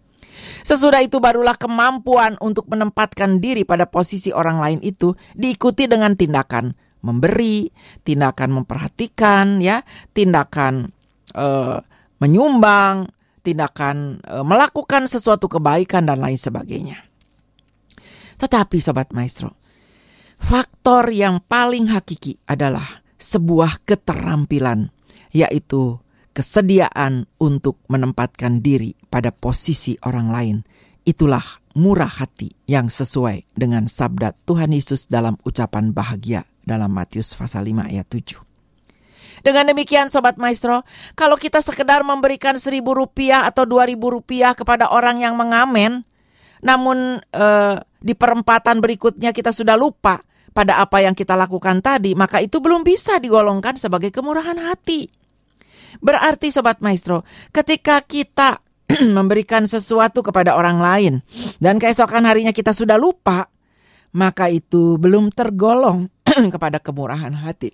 Sesudah 0.66 1.02
itu 1.02 1.22
barulah 1.22 1.56
kemampuan 1.56 2.36
untuk 2.42 2.70
menempatkan 2.70 3.40
diri 3.40 3.64
pada 3.64 3.86
posisi 3.86 4.34
orang 4.34 4.58
lain 4.60 4.80
itu 4.82 5.14
diikuti 5.38 5.86
dengan 5.86 6.14
tindakan 6.18 6.74
memberi, 7.06 7.70
tindakan 8.02 8.62
memperhatikan, 8.62 9.62
ya, 9.62 9.86
tindakan 10.18 10.90
uh, 11.38 11.78
menyumbang, 12.18 13.06
tindakan 13.46 14.26
uh, 14.26 14.42
melakukan 14.42 15.06
sesuatu 15.06 15.46
kebaikan 15.46 16.10
dan 16.10 16.18
lain 16.18 16.38
sebagainya. 16.38 17.06
Tetapi 18.42 18.78
sobat 18.82 19.14
maestro, 19.14 19.54
Faktor 20.36 21.16
yang 21.16 21.40
paling 21.40 21.88
hakiki 21.88 22.36
adalah 22.44 23.06
sebuah 23.16 23.88
keterampilan, 23.88 24.92
yaitu 25.32 26.04
kesediaan 26.36 27.32
untuk 27.40 27.80
menempatkan 27.88 28.60
diri 28.60 28.92
pada 29.08 29.32
posisi 29.32 29.96
orang 30.04 30.28
lain. 30.28 30.58
Itulah 31.08 31.64
murah 31.80 32.12
hati 32.12 32.52
yang 32.68 32.92
sesuai 32.92 33.48
dengan 33.56 33.88
sabda 33.88 34.36
Tuhan 34.44 34.76
Yesus 34.76 35.08
dalam 35.08 35.40
ucapan 35.48 35.96
bahagia 35.96 36.44
dalam 36.68 36.92
Matius 36.92 37.32
pasal 37.40 37.72
5 37.72 37.88
ayat 37.88 38.08
7. 38.12 38.44
Dengan 39.46 39.70
demikian 39.70 40.10
Sobat 40.10 40.42
Maestro, 40.42 40.82
kalau 41.14 41.38
kita 41.38 41.62
sekedar 41.62 42.02
memberikan 42.02 42.58
seribu 42.58 42.98
rupiah 42.98 43.46
atau 43.46 43.62
dua 43.70 43.86
ribu 43.86 44.10
rupiah 44.10 44.58
kepada 44.58 44.90
orang 44.90 45.22
yang 45.22 45.38
mengamen, 45.38 46.02
namun 46.66 47.22
eh, 47.30 47.78
di 48.02 48.18
perempatan 48.18 48.82
berikutnya 48.82 49.30
kita 49.38 49.54
sudah 49.54 49.78
lupa 49.78 50.18
pada 50.50 50.82
apa 50.82 51.06
yang 51.06 51.14
kita 51.14 51.38
lakukan 51.38 51.78
tadi, 51.86 52.18
maka 52.18 52.42
itu 52.42 52.58
belum 52.58 52.82
bisa 52.82 53.22
digolongkan 53.22 53.78
sebagai 53.78 54.10
kemurahan 54.10 54.58
hati. 54.58 55.25
Berarti 56.04 56.52
Sobat 56.52 56.80
Maestro, 56.80 57.24
ketika 57.52 58.02
kita 58.04 58.60
memberikan 59.18 59.66
sesuatu 59.66 60.22
kepada 60.22 60.54
orang 60.54 60.78
lain 60.80 61.14
dan 61.58 61.82
keesokan 61.82 62.26
harinya 62.26 62.54
kita 62.54 62.72
sudah 62.72 62.96
lupa, 63.00 63.50
maka 64.16 64.48
itu 64.48 64.96
belum 64.96 65.34
tergolong 65.34 66.08
kepada 66.54 66.80
kemurahan 66.80 67.34
hati. 67.34 67.74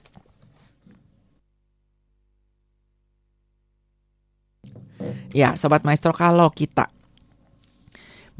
Ya, 5.31 5.55
Sobat 5.55 5.87
Maestro, 5.87 6.11
kalau 6.11 6.51
kita 6.51 6.91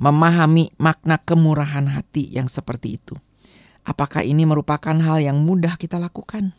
memahami 0.01 0.73
makna 0.81 1.21
kemurahan 1.21 1.85
hati 1.85 2.25
yang 2.33 2.49
seperti 2.49 2.97
itu. 2.97 3.15
Apakah 3.85 4.25
ini 4.25 4.45
merupakan 4.45 4.93
hal 4.93 5.21
yang 5.21 5.41
mudah 5.41 5.77
kita 5.77 6.01
lakukan? 6.01 6.53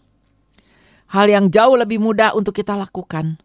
Hal 1.13 1.29
yang 1.29 1.53
jauh 1.53 1.77
lebih 1.77 2.01
mudah 2.01 2.33
untuk 2.33 2.57
kita 2.57 2.73
lakukan 2.73 3.37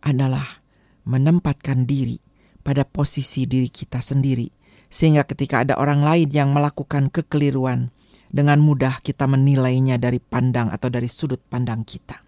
adalah 0.00 0.64
menempatkan 1.04 1.84
diri 1.84 2.16
pada 2.64 2.88
posisi 2.88 3.44
diri 3.44 3.68
kita 3.68 4.00
sendiri, 4.00 4.48
sehingga 4.88 5.28
ketika 5.28 5.60
ada 5.60 5.76
orang 5.76 6.00
lain 6.00 6.32
yang 6.32 6.56
melakukan 6.56 7.12
kekeliruan, 7.12 7.92
dengan 8.30 8.62
mudah 8.62 9.02
kita 9.04 9.28
menilainya 9.28 9.98
dari 10.00 10.16
pandang 10.22 10.72
atau 10.72 10.88
dari 10.88 11.10
sudut 11.10 11.42
pandang 11.44 11.84
kita. 11.84 12.22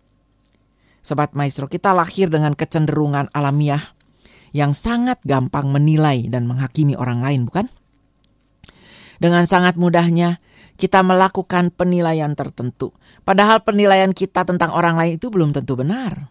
Sobat 1.00 1.32
Maestro, 1.32 1.70
kita 1.70 1.94
lahir 1.96 2.28
dengan 2.28 2.52
kecenderungan 2.52 3.32
alamiah 3.32 3.96
yang 4.52 4.76
sangat 4.76 5.25
gampang 5.25 5.72
menilai 5.72 6.28
dan 6.28 6.44
menghakimi 6.44 7.00
orang 7.00 7.25
lain, 7.25 7.49
bukan? 7.49 7.66
Dengan 9.22 9.49
sangat 9.49 9.80
mudahnya 9.80 10.42
kita 10.82 11.06
melakukan 11.06 11.70
penilaian 11.70 12.34
tertentu, 12.34 12.90
padahal 13.22 13.62
penilaian 13.62 14.10
kita 14.10 14.42
tentang 14.42 14.74
orang 14.74 14.98
lain 14.98 15.22
itu 15.22 15.30
belum 15.30 15.54
tentu 15.54 15.78
benar. 15.78 16.26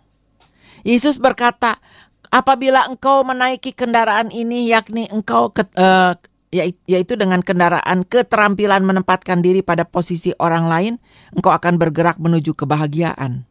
Yesus 0.84 1.16
berkata, 1.16 1.80
"Apabila 2.28 2.84
engkau 2.92 3.24
menaiki 3.24 3.72
kendaraan 3.72 4.28
ini, 4.28 4.68
yakni 4.68 5.08
engkau 5.08 5.56
ke, 5.56 5.64
uh, 5.80 6.20
yaitu 6.52 7.16
dengan 7.16 7.40
kendaraan 7.40 8.04
keterampilan 8.04 8.84
menempatkan 8.84 9.40
diri 9.40 9.64
pada 9.64 9.88
posisi 9.88 10.36
orang 10.36 10.68
lain, 10.68 10.94
engkau 11.32 11.56
akan 11.56 11.80
bergerak 11.80 12.20
menuju 12.20 12.52
kebahagiaan. 12.52 13.48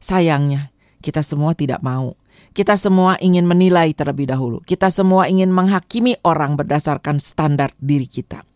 Sayangnya, 0.00 0.72
kita 1.04 1.20
semua 1.20 1.52
tidak 1.52 1.84
mau. 1.84 2.16
Kita 2.56 2.80
semua 2.80 3.20
ingin 3.20 3.44
menilai 3.44 3.92
terlebih 3.92 4.32
dahulu. 4.32 4.64
Kita 4.64 4.88
semua 4.88 5.28
ingin 5.28 5.52
menghakimi 5.52 6.16
orang 6.24 6.56
berdasarkan 6.56 7.20
standar 7.20 7.68
diri 7.76 8.08
kita. 8.08 8.48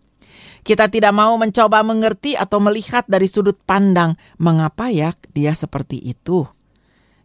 Kita 0.63 0.87
tidak 0.87 1.11
mau 1.11 1.35
mencoba 1.35 1.83
mengerti 1.83 2.39
atau 2.39 2.63
melihat 2.63 3.03
dari 3.11 3.27
sudut 3.27 3.59
pandang 3.67 4.15
mengapa 4.39 4.95
ya 4.95 5.11
dia 5.35 5.51
seperti 5.59 5.99
itu. 5.99 6.47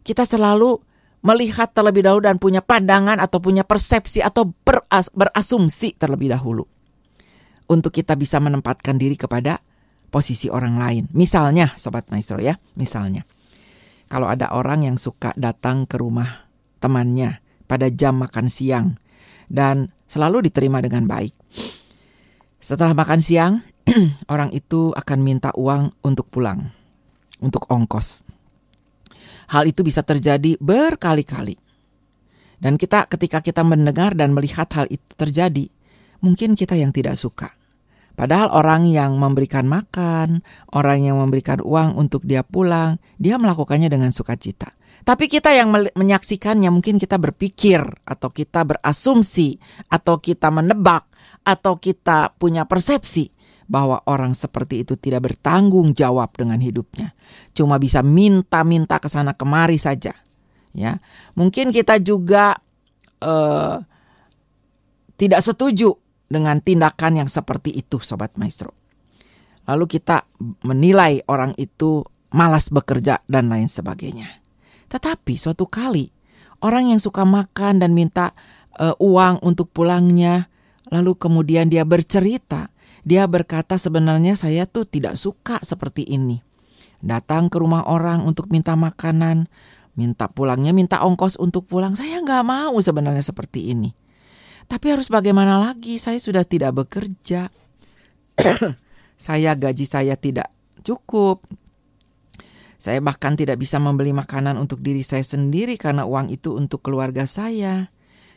Kita 0.02 0.26
selalu 0.26 0.82
melihat 1.22 1.70
terlebih 1.70 2.02
dahulu 2.06 2.26
dan 2.26 2.38
punya 2.42 2.62
pandangan 2.62 3.18
atau 3.22 3.38
punya 3.38 3.62
persepsi 3.62 4.22
atau 4.22 4.50
beras, 4.66 5.10
berasumsi 5.14 5.94
terlebih 5.94 6.34
dahulu. 6.34 6.66
Untuk 7.68 7.94
kita 7.94 8.18
bisa 8.18 8.42
menempatkan 8.42 8.98
diri 8.98 9.14
kepada 9.14 9.60
posisi 10.08 10.48
orang 10.48 10.80
lain. 10.80 11.04
Misalnya, 11.12 11.70
Sobat 11.76 12.08
Maestro 12.08 12.40
ya, 12.40 12.56
misalnya. 12.74 13.28
Kalau 14.08 14.24
ada 14.24 14.56
orang 14.56 14.88
yang 14.88 14.96
suka 14.96 15.36
datang 15.36 15.84
ke 15.84 16.00
rumah 16.00 16.48
temannya 16.80 17.44
pada 17.68 17.92
jam 17.92 18.16
makan 18.16 18.48
siang 18.48 18.96
dan 19.52 19.92
selalu 20.08 20.48
diterima 20.48 20.80
dengan 20.80 21.04
baik. 21.04 21.36
Setelah 22.58 22.90
makan 22.90 23.22
siang, 23.22 23.62
orang 24.32 24.50
itu 24.50 24.90
akan 24.90 25.18
minta 25.22 25.54
uang 25.54 25.94
untuk 26.02 26.26
pulang, 26.26 26.66
untuk 27.38 27.70
ongkos. 27.70 28.26
Hal 29.54 29.70
itu 29.70 29.86
bisa 29.86 30.02
terjadi 30.02 30.58
berkali-kali. 30.58 31.56
Dan 32.58 32.74
kita 32.74 33.06
ketika 33.06 33.38
kita 33.38 33.62
mendengar 33.62 34.18
dan 34.18 34.34
melihat 34.34 34.66
hal 34.74 34.90
itu 34.90 35.06
terjadi, 35.14 35.70
mungkin 36.18 36.58
kita 36.58 36.74
yang 36.74 36.90
tidak 36.90 37.14
suka. 37.14 37.54
Padahal 38.18 38.50
orang 38.50 38.90
yang 38.90 39.14
memberikan 39.14 39.70
makan, 39.70 40.42
orang 40.74 41.06
yang 41.06 41.22
memberikan 41.22 41.62
uang 41.62 41.94
untuk 41.94 42.26
dia 42.26 42.42
pulang, 42.42 42.98
dia 43.14 43.38
melakukannya 43.38 43.86
dengan 43.86 44.10
sukacita. 44.10 44.74
Tapi 45.06 45.30
kita 45.30 45.54
yang 45.54 45.70
menyaksikannya 45.70 46.66
mungkin 46.74 46.98
kita 46.98 47.14
berpikir 47.16 47.78
atau 48.02 48.28
kita 48.34 48.66
berasumsi 48.66 49.56
atau 49.86 50.18
kita 50.18 50.50
menebak 50.50 51.06
atau 51.48 51.80
kita 51.80 52.36
punya 52.36 52.68
persepsi 52.68 53.32
bahwa 53.64 54.04
orang 54.04 54.36
seperti 54.36 54.84
itu 54.84 55.00
tidak 55.00 55.32
bertanggung 55.32 55.96
jawab 55.96 56.36
dengan 56.36 56.60
hidupnya. 56.60 57.16
Cuma 57.56 57.80
bisa 57.80 58.04
minta-minta 58.04 59.00
ke 59.00 59.08
sana 59.08 59.32
kemari 59.32 59.80
saja. 59.80 60.12
Ya. 60.76 61.00
Mungkin 61.32 61.72
kita 61.72 61.96
juga 62.04 62.60
uh, 63.24 63.80
tidak 65.16 65.40
setuju 65.40 65.96
dengan 66.28 66.60
tindakan 66.60 67.24
yang 67.24 67.28
seperti 67.28 67.72
itu 67.72 67.96
sobat 68.00 68.36
maestro. 68.36 68.76
Lalu 69.68 69.84
kita 69.88 70.24
menilai 70.64 71.24
orang 71.28 71.52
itu 71.60 72.04
malas 72.32 72.68
bekerja 72.72 73.20
dan 73.28 73.52
lain 73.52 73.68
sebagainya. 73.68 74.28
Tetapi 74.88 75.36
suatu 75.36 75.68
kali 75.68 76.08
orang 76.64 76.96
yang 76.96 77.00
suka 77.00 77.28
makan 77.28 77.84
dan 77.84 77.92
minta 77.92 78.32
uh, 78.80 78.96
uang 78.96 79.44
untuk 79.44 79.68
pulangnya, 79.76 80.48
lalu 80.88 81.16
kemudian 81.16 81.68
dia 81.72 81.84
bercerita, 81.88 82.72
dia 83.04 83.24
berkata 83.24 83.80
sebenarnya 83.80 84.36
saya 84.36 84.68
tuh 84.68 84.84
tidak 84.84 85.16
suka 85.16 85.60
seperti 85.64 86.04
ini. 86.04 86.40
Datang 86.98 87.46
ke 87.46 87.62
rumah 87.62 87.86
orang 87.86 88.26
untuk 88.26 88.50
minta 88.50 88.74
makanan, 88.74 89.46
minta 89.94 90.26
pulangnya, 90.26 90.74
minta 90.74 91.00
ongkos 91.00 91.38
untuk 91.38 91.66
pulang. 91.70 91.94
Saya 91.94 92.18
nggak 92.20 92.44
mau 92.44 92.74
sebenarnya 92.78 93.22
seperti 93.22 93.70
ini. 93.70 93.94
Tapi 94.68 94.86
harus 94.92 95.08
bagaimana 95.08 95.56
lagi? 95.56 95.96
Saya 95.96 96.20
sudah 96.20 96.44
tidak 96.44 96.76
bekerja. 96.76 97.48
saya 99.16 99.50
gaji 99.56 99.86
saya 99.88 100.14
tidak 100.18 100.52
cukup. 100.84 101.46
Saya 102.78 103.02
bahkan 103.02 103.34
tidak 103.34 103.58
bisa 103.58 103.82
membeli 103.82 104.14
makanan 104.14 104.54
untuk 104.54 104.78
diri 104.78 105.02
saya 105.02 105.24
sendiri 105.26 105.74
karena 105.74 106.06
uang 106.06 106.30
itu 106.30 106.54
untuk 106.54 106.84
keluarga 106.84 107.26
saya. 107.26 107.90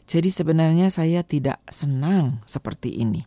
Jadi 0.05 0.29
sebenarnya 0.29 0.91
saya 0.91 1.21
tidak 1.23 1.61
senang 1.69 2.43
seperti 2.43 3.01
ini. 3.01 3.23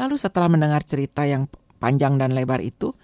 Lalu 0.00 0.16
setelah 0.16 0.48
mendengar 0.48 0.80
cerita 0.82 1.28
yang 1.28 1.46
panjang 1.76 2.16
dan 2.16 2.32
lebar 2.32 2.64
itu, 2.64 2.96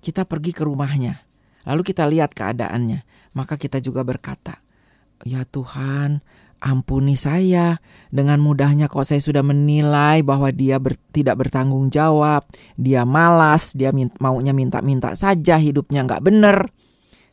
kita 0.00 0.24
pergi 0.24 0.56
ke 0.56 0.64
rumahnya. 0.64 1.20
Lalu 1.68 1.82
kita 1.84 2.08
lihat 2.08 2.32
keadaannya. 2.32 3.04
Maka 3.36 3.60
kita 3.60 3.78
juga 3.78 4.02
berkata, 4.02 4.58
"Ya 5.22 5.44
Tuhan, 5.44 6.24
ampuni 6.60 7.16
saya. 7.16 7.80
Dengan 8.12 8.38
mudahnya 8.38 8.86
kok 8.86 9.08
saya 9.08 9.18
sudah 9.18 9.40
menilai 9.40 10.20
bahwa 10.20 10.52
dia 10.52 10.76
ber, 10.76 10.94
tidak 11.10 11.40
bertanggung 11.40 11.88
jawab, 11.88 12.44
dia 12.76 13.08
malas, 13.08 13.72
dia 13.72 13.90
min, 13.90 14.12
maunya 14.20 14.52
minta-minta 14.52 15.16
saja, 15.16 15.56
hidupnya 15.56 16.04
nggak 16.04 16.22
benar. 16.22 16.68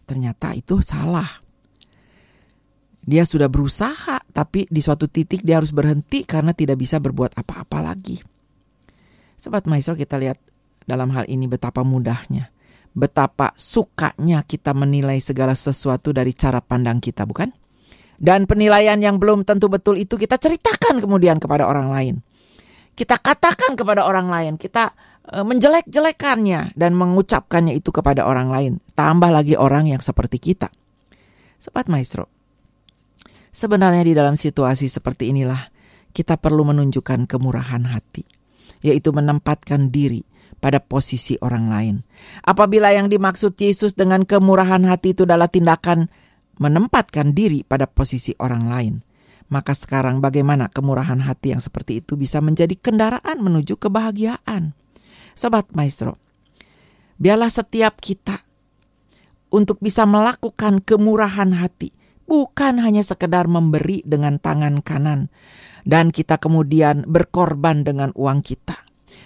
Ternyata 0.07 0.55
itu 0.55 0.79
salah. 0.79 1.27
Dia 3.07 3.23
sudah 3.23 3.47
berusaha, 3.47 4.19
tapi 4.35 4.67
di 4.67 4.83
suatu 4.83 5.07
titik 5.07 5.39
dia 5.39 5.63
harus 5.63 5.71
berhenti 5.71 6.27
karena 6.27 6.51
tidak 6.51 6.75
bisa 6.83 6.99
berbuat 6.99 7.39
apa-apa 7.39 7.79
lagi. 7.79 8.19
Sobat 9.39 9.63
Maestro 9.63 9.95
kita 9.95 10.19
lihat 10.19 10.35
dalam 10.83 11.15
hal 11.15 11.23
ini 11.31 11.47
betapa 11.47 11.87
mudahnya. 11.87 12.51
Betapa 12.91 13.55
sukanya 13.55 14.43
kita 14.43 14.75
menilai 14.75 15.23
segala 15.23 15.55
sesuatu 15.55 16.11
dari 16.11 16.35
cara 16.35 16.59
pandang 16.59 16.99
kita, 16.99 17.23
bukan? 17.23 17.47
Dan 18.17 18.43
penilaian 18.43 18.97
yang 18.99 19.21
belum 19.21 19.47
tentu 19.47 19.71
betul 19.71 19.95
itu 19.95 20.19
kita 20.19 20.35
ceritakan 20.35 20.99
kemudian 20.99 21.39
kepada 21.39 21.63
orang 21.63 21.93
lain. 21.93 22.15
Kita 22.97 23.21
katakan 23.21 23.77
kepada 23.77 24.03
orang 24.09 24.27
lain, 24.27 24.53
kita 24.57 24.89
e, 25.29 25.45
menjelek-jelekannya 25.45 26.73
dan 26.73 26.97
mengucapkannya 26.97 27.77
itu 27.77 27.93
kepada 27.93 28.25
orang 28.25 28.49
lain. 28.49 28.73
Tambah 28.97 29.29
lagi 29.29 29.53
orang 29.53 29.85
yang 29.85 30.01
seperti 30.01 30.41
kita. 30.41 30.73
Sobat 31.61 31.85
Maestro, 31.93 32.25
sebenarnya 33.51 34.03
di 34.03 34.13
dalam 34.13 34.35
situasi 34.35 34.87
seperti 34.87 35.31
inilah 35.31 35.59
kita 36.11 36.39
perlu 36.39 36.65
menunjukkan 36.65 37.29
kemurahan 37.29 37.85
hati, 37.87 38.25
yaitu 38.81 39.13
menempatkan 39.13 39.93
diri 39.93 40.25
pada 40.57 40.81
posisi 40.81 41.37
orang 41.41 41.69
lain. 41.69 41.95
Apabila 42.41 42.89
yang 42.89 43.07
dimaksud 43.07 43.53
Yesus 43.57 43.93
dengan 43.93 44.25
kemurahan 44.25 44.81
hati 44.89 45.13
itu 45.13 45.29
adalah 45.29 45.45
tindakan 45.45 46.09
menempatkan 46.57 47.37
diri 47.37 47.61
pada 47.61 47.85
posisi 47.85 48.33
orang 48.41 48.65
lain. 48.65 48.93
Maka 49.47 49.71
sekarang 49.71 50.19
bagaimana 50.19 50.67
kemurahan 50.67 51.23
hati 51.23 51.55
yang 51.55 51.63
seperti 51.63 52.03
itu 52.03 52.19
bisa 52.19 52.43
menjadi 52.43 52.75
kendaraan 52.75 53.39
menuju 53.39 53.79
kebahagiaan? 53.79 54.75
Sobat 55.37 55.71
Maestro, 55.71 56.19
biarlah 57.15 57.47
setiap 57.47 58.01
kita 58.03 58.43
untuk 59.47 59.79
bisa 59.79 60.03
melakukan 60.03 60.83
kemurahan 60.83 61.55
hati, 61.55 61.95
bukan 62.27 62.83
hanya 62.83 63.01
sekedar 63.01 63.47
memberi 63.47 64.03
dengan 64.03 64.37
tangan 64.37 64.83
kanan 64.83 65.31
dan 65.87 66.11
kita 66.11 66.37
kemudian 66.37 67.07
berkorban 67.07 67.87
dengan 67.87 68.11
uang 68.13 68.43
kita. 68.43 68.75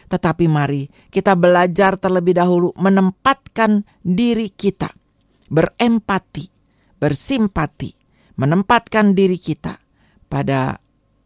Tetapi 0.08 0.46
mari 0.46 0.88
kita 1.10 1.34
belajar 1.34 1.98
terlebih 1.98 2.38
dahulu 2.38 2.70
menempatkan 2.78 3.84
diri 4.06 4.54
kita 4.54 4.94
berempati 5.52 6.62
bersimpati, 7.02 7.90
menempatkan 8.38 9.18
diri 9.18 9.42
kita 9.42 9.82
pada 10.30 10.78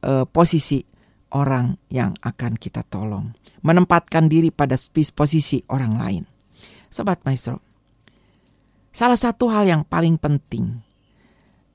uh, 0.08 0.24
posisi 0.24 0.80
orang 1.36 1.76
yang 1.92 2.16
akan 2.24 2.56
kita 2.56 2.88
tolong, 2.88 3.36
menempatkan 3.60 4.32
diri 4.32 4.56
pada 4.56 4.80
posisi 5.12 5.60
orang 5.68 5.94
lain. 6.00 6.24
Sobat 6.88 7.28
Maestro, 7.28 7.60
salah 8.96 9.20
satu 9.20 9.52
hal 9.52 9.68
yang 9.68 9.84
paling 9.84 10.16
penting 10.16 10.80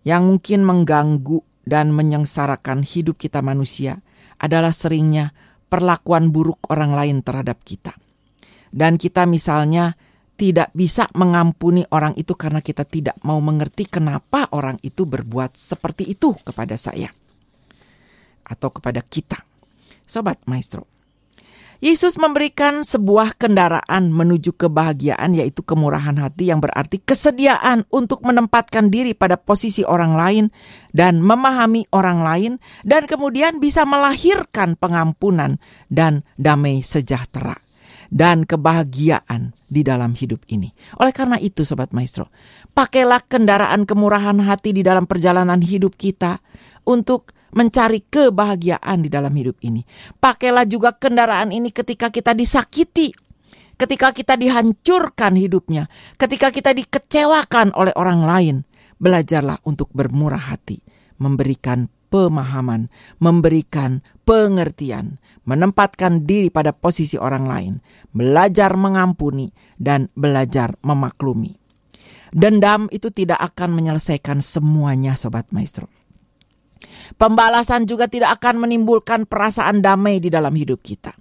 yang 0.06 0.26
mungkin 0.26 0.64
mengganggu 0.64 1.44
dan 1.64 1.92
menyengsarakan 1.92 2.82
hidup 2.82 3.20
kita 3.20 3.44
manusia 3.44 4.00
adalah 4.40 4.72
seringnya 4.72 5.36
perlakuan 5.68 6.32
buruk 6.32 6.58
orang 6.72 6.96
lain 6.96 7.16
terhadap 7.20 7.60
kita. 7.62 7.94
Dan 8.70 8.96
kita 8.96 9.26
misalnya 9.28 9.94
tidak 10.40 10.72
bisa 10.72 11.04
mengampuni 11.12 11.84
orang 11.92 12.16
itu 12.16 12.32
karena 12.32 12.64
kita 12.64 12.88
tidak 12.88 13.20
mau 13.20 13.36
mengerti 13.44 13.84
kenapa 13.84 14.48
orang 14.56 14.80
itu 14.80 15.04
berbuat 15.04 15.52
seperti 15.52 16.16
itu 16.16 16.32
kepada 16.40 16.80
saya 16.80 17.12
atau 18.48 18.72
kepada 18.72 19.04
kita. 19.04 19.36
Sobat 20.08 20.40
Maestro, 20.48 20.88
Yesus 21.80 22.20
memberikan 22.20 22.84
sebuah 22.84 23.40
kendaraan 23.40 24.12
menuju 24.12 24.52
kebahagiaan 24.52 25.32
yaitu 25.32 25.64
kemurahan 25.64 26.12
hati 26.20 26.52
yang 26.52 26.60
berarti 26.60 27.00
kesediaan 27.00 27.88
untuk 27.88 28.20
menempatkan 28.20 28.92
diri 28.92 29.16
pada 29.16 29.40
posisi 29.40 29.80
orang 29.80 30.12
lain 30.12 30.44
dan 30.92 31.24
memahami 31.24 31.88
orang 31.96 32.20
lain 32.20 32.52
dan 32.84 33.08
kemudian 33.08 33.64
bisa 33.64 33.88
melahirkan 33.88 34.76
pengampunan 34.76 35.56
dan 35.88 36.20
damai 36.36 36.84
sejahtera 36.84 37.56
dan 38.12 38.44
kebahagiaan 38.44 39.56
di 39.64 39.80
dalam 39.80 40.12
hidup 40.12 40.44
ini. 40.52 40.76
Oleh 41.00 41.16
karena 41.16 41.40
itu 41.40 41.64
Sobat 41.64 41.96
Maestro, 41.96 42.28
pakailah 42.76 43.24
kendaraan 43.24 43.88
kemurahan 43.88 44.36
hati 44.44 44.76
di 44.76 44.84
dalam 44.84 45.08
perjalanan 45.08 45.64
hidup 45.64 45.96
kita 45.96 46.44
untuk 46.84 47.32
mencari 47.54 48.02
kebahagiaan 48.06 49.04
di 49.04 49.08
dalam 49.10 49.32
hidup 49.34 49.58
ini. 49.62 49.82
Pakailah 50.18 50.66
juga 50.66 50.94
kendaraan 50.94 51.50
ini 51.50 51.70
ketika 51.74 52.10
kita 52.10 52.34
disakiti, 52.34 53.10
ketika 53.78 54.12
kita 54.14 54.34
dihancurkan 54.36 55.34
hidupnya, 55.38 55.88
ketika 56.20 56.52
kita 56.52 56.70
dikecewakan 56.74 57.72
oleh 57.74 57.94
orang 57.96 58.22
lain. 58.26 58.56
Belajarlah 59.00 59.64
untuk 59.64 59.88
bermurah 59.96 60.52
hati, 60.52 60.84
memberikan 61.16 61.88
pemahaman, 62.12 62.92
memberikan 63.16 64.04
pengertian, 64.28 65.16
menempatkan 65.48 66.28
diri 66.28 66.52
pada 66.52 66.76
posisi 66.76 67.16
orang 67.16 67.48
lain, 67.48 67.74
belajar 68.12 68.76
mengampuni, 68.76 69.56
dan 69.80 70.12
belajar 70.12 70.76
memaklumi. 70.84 71.56
Dendam 72.30 72.92
itu 72.92 73.08
tidak 73.08 73.40
akan 73.40 73.72
menyelesaikan 73.72 74.44
semuanya, 74.44 75.16
sobat 75.16 75.48
maestro. 75.50 75.88
Pembalasan 77.16 77.84
juga 77.84 78.06
tidak 78.06 78.40
akan 78.40 78.66
menimbulkan 78.66 79.26
perasaan 79.28 79.84
damai 79.84 80.22
di 80.22 80.32
dalam 80.32 80.54
hidup 80.54 80.80
kita. 80.80 81.14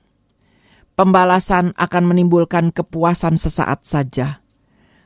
Pembalasan 1.00 1.72
akan 1.80 2.04
menimbulkan 2.12 2.76
kepuasan 2.76 3.40
sesaat 3.40 3.88
saja, 3.88 4.44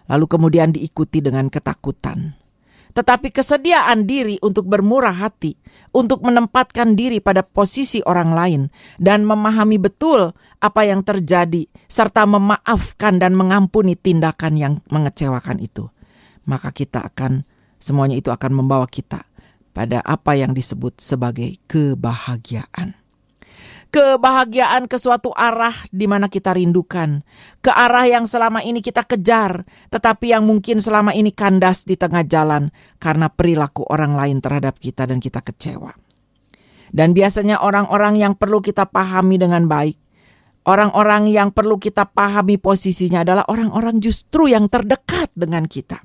lalu 0.10 0.26
kemudian 0.26 0.74
diikuti 0.74 1.22
dengan 1.22 1.54
ketakutan. 1.54 2.34
Tetapi 2.94 3.34
kesediaan 3.34 4.06
diri 4.06 4.38
untuk 4.46 4.70
bermurah 4.70 5.18
hati, 5.18 5.58
untuk 5.94 6.22
menempatkan 6.22 6.94
diri 6.94 7.18
pada 7.18 7.42
posisi 7.42 8.06
orang 8.06 8.38
lain, 8.38 8.62
dan 9.02 9.26
memahami 9.26 9.82
betul 9.82 10.34
apa 10.62 10.82
yang 10.86 11.02
terjadi, 11.02 11.66
serta 11.90 12.30
memaafkan 12.30 13.18
dan 13.18 13.34
mengampuni 13.34 13.98
tindakan 13.98 14.54
yang 14.58 14.74
mengecewakan 14.94 15.58
itu, 15.58 15.90
maka 16.46 16.70
kita 16.70 17.02
akan 17.02 17.50
semuanya 17.82 18.14
itu 18.14 18.30
akan 18.30 18.62
membawa 18.62 18.86
kita 18.86 19.26
pada 19.74 20.00
apa 20.06 20.38
yang 20.38 20.54
disebut 20.54 21.02
sebagai 21.02 21.58
kebahagiaan. 21.66 22.94
Kebahagiaan 23.94 24.90
ke 24.90 24.98
suatu 24.98 25.30
arah 25.38 25.74
di 25.94 26.10
mana 26.10 26.26
kita 26.26 26.58
rindukan, 26.58 27.22
ke 27.62 27.70
arah 27.70 28.10
yang 28.10 28.26
selama 28.26 28.66
ini 28.66 28.82
kita 28.82 29.06
kejar, 29.06 29.70
tetapi 29.94 30.34
yang 30.34 30.50
mungkin 30.50 30.82
selama 30.82 31.14
ini 31.14 31.30
kandas 31.30 31.86
di 31.86 31.94
tengah 31.94 32.26
jalan 32.26 32.74
karena 32.98 33.30
perilaku 33.30 33.86
orang 33.86 34.18
lain 34.18 34.42
terhadap 34.42 34.82
kita 34.82 35.06
dan 35.06 35.22
kita 35.22 35.46
kecewa. 35.46 35.94
Dan 36.90 37.14
biasanya 37.14 37.62
orang-orang 37.62 38.18
yang 38.18 38.34
perlu 38.34 38.66
kita 38.66 38.90
pahami 38.90 39.38
dengan 39.38 39.70
baik, 39.70 39.98
orang-orang 40.66 41.30
yang 41.30 41.54
perlu 41.54 41.78
kita 41.78 42.10
pahami 42.10 42.58
posisinya 42.58 43.22
adalah 43.22 43.46
orang-orang 43.46 44.02
justru 44.02 44.50
yang 44.50 44.74
terdekat 44.74 45.30
dengan 45.38 45.70
kita 45.70 46.02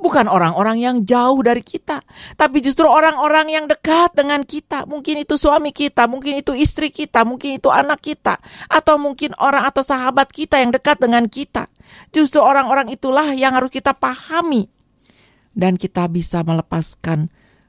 bukan 0.00 0.26
orang-orang 0.26 0.80
yang 0.80 0.96
jauh 1.04 1.38
dari 1.44 1.60
kita, 1.60 2.00
tapi 2.34 2.64
justru 2.64 2.88
orang-orang 2.88 3.52
yang 3.52 3.64
dekat 3.68 4.16
dengan 4.16 4.42
kita. 4.42 4.88
Mungkin 4.88 5.22
itu 5.22 5.36
suami 5.36 5.70
kita, 5.70 6.08
mungkin 6.08 6.40
itu 6.40 6.56
istri 6.56 6.88
kita, 6.88 7.22
mungkin 7.28 7.60
itu 7.60 7.68
anak 7.68 8.00
kita, 8.00 8.40
atau 8.66 8.96
mungkin 8.96 9.36
orang 9.38 9.68
atau 9.68 9.84
sahabat 9.84 10.32
kita 10.32 10.58
yang 10.58 10.72
dekat 10.72 10.98
dengan 10.98 11.28
kita. 11.28 11.68
Justru 12.10 12.40
orang-orang 12.40 12.90
itulah 12.90 13.30
yang 13.36 13.52
harus 13.54 13.70
kita 13.70 13.92
pahami, 13.94 14.66
dan 15.54 15.76
kita 15.76 16.08
bisa 16.08 16.40
melepaskan 16.42 17.28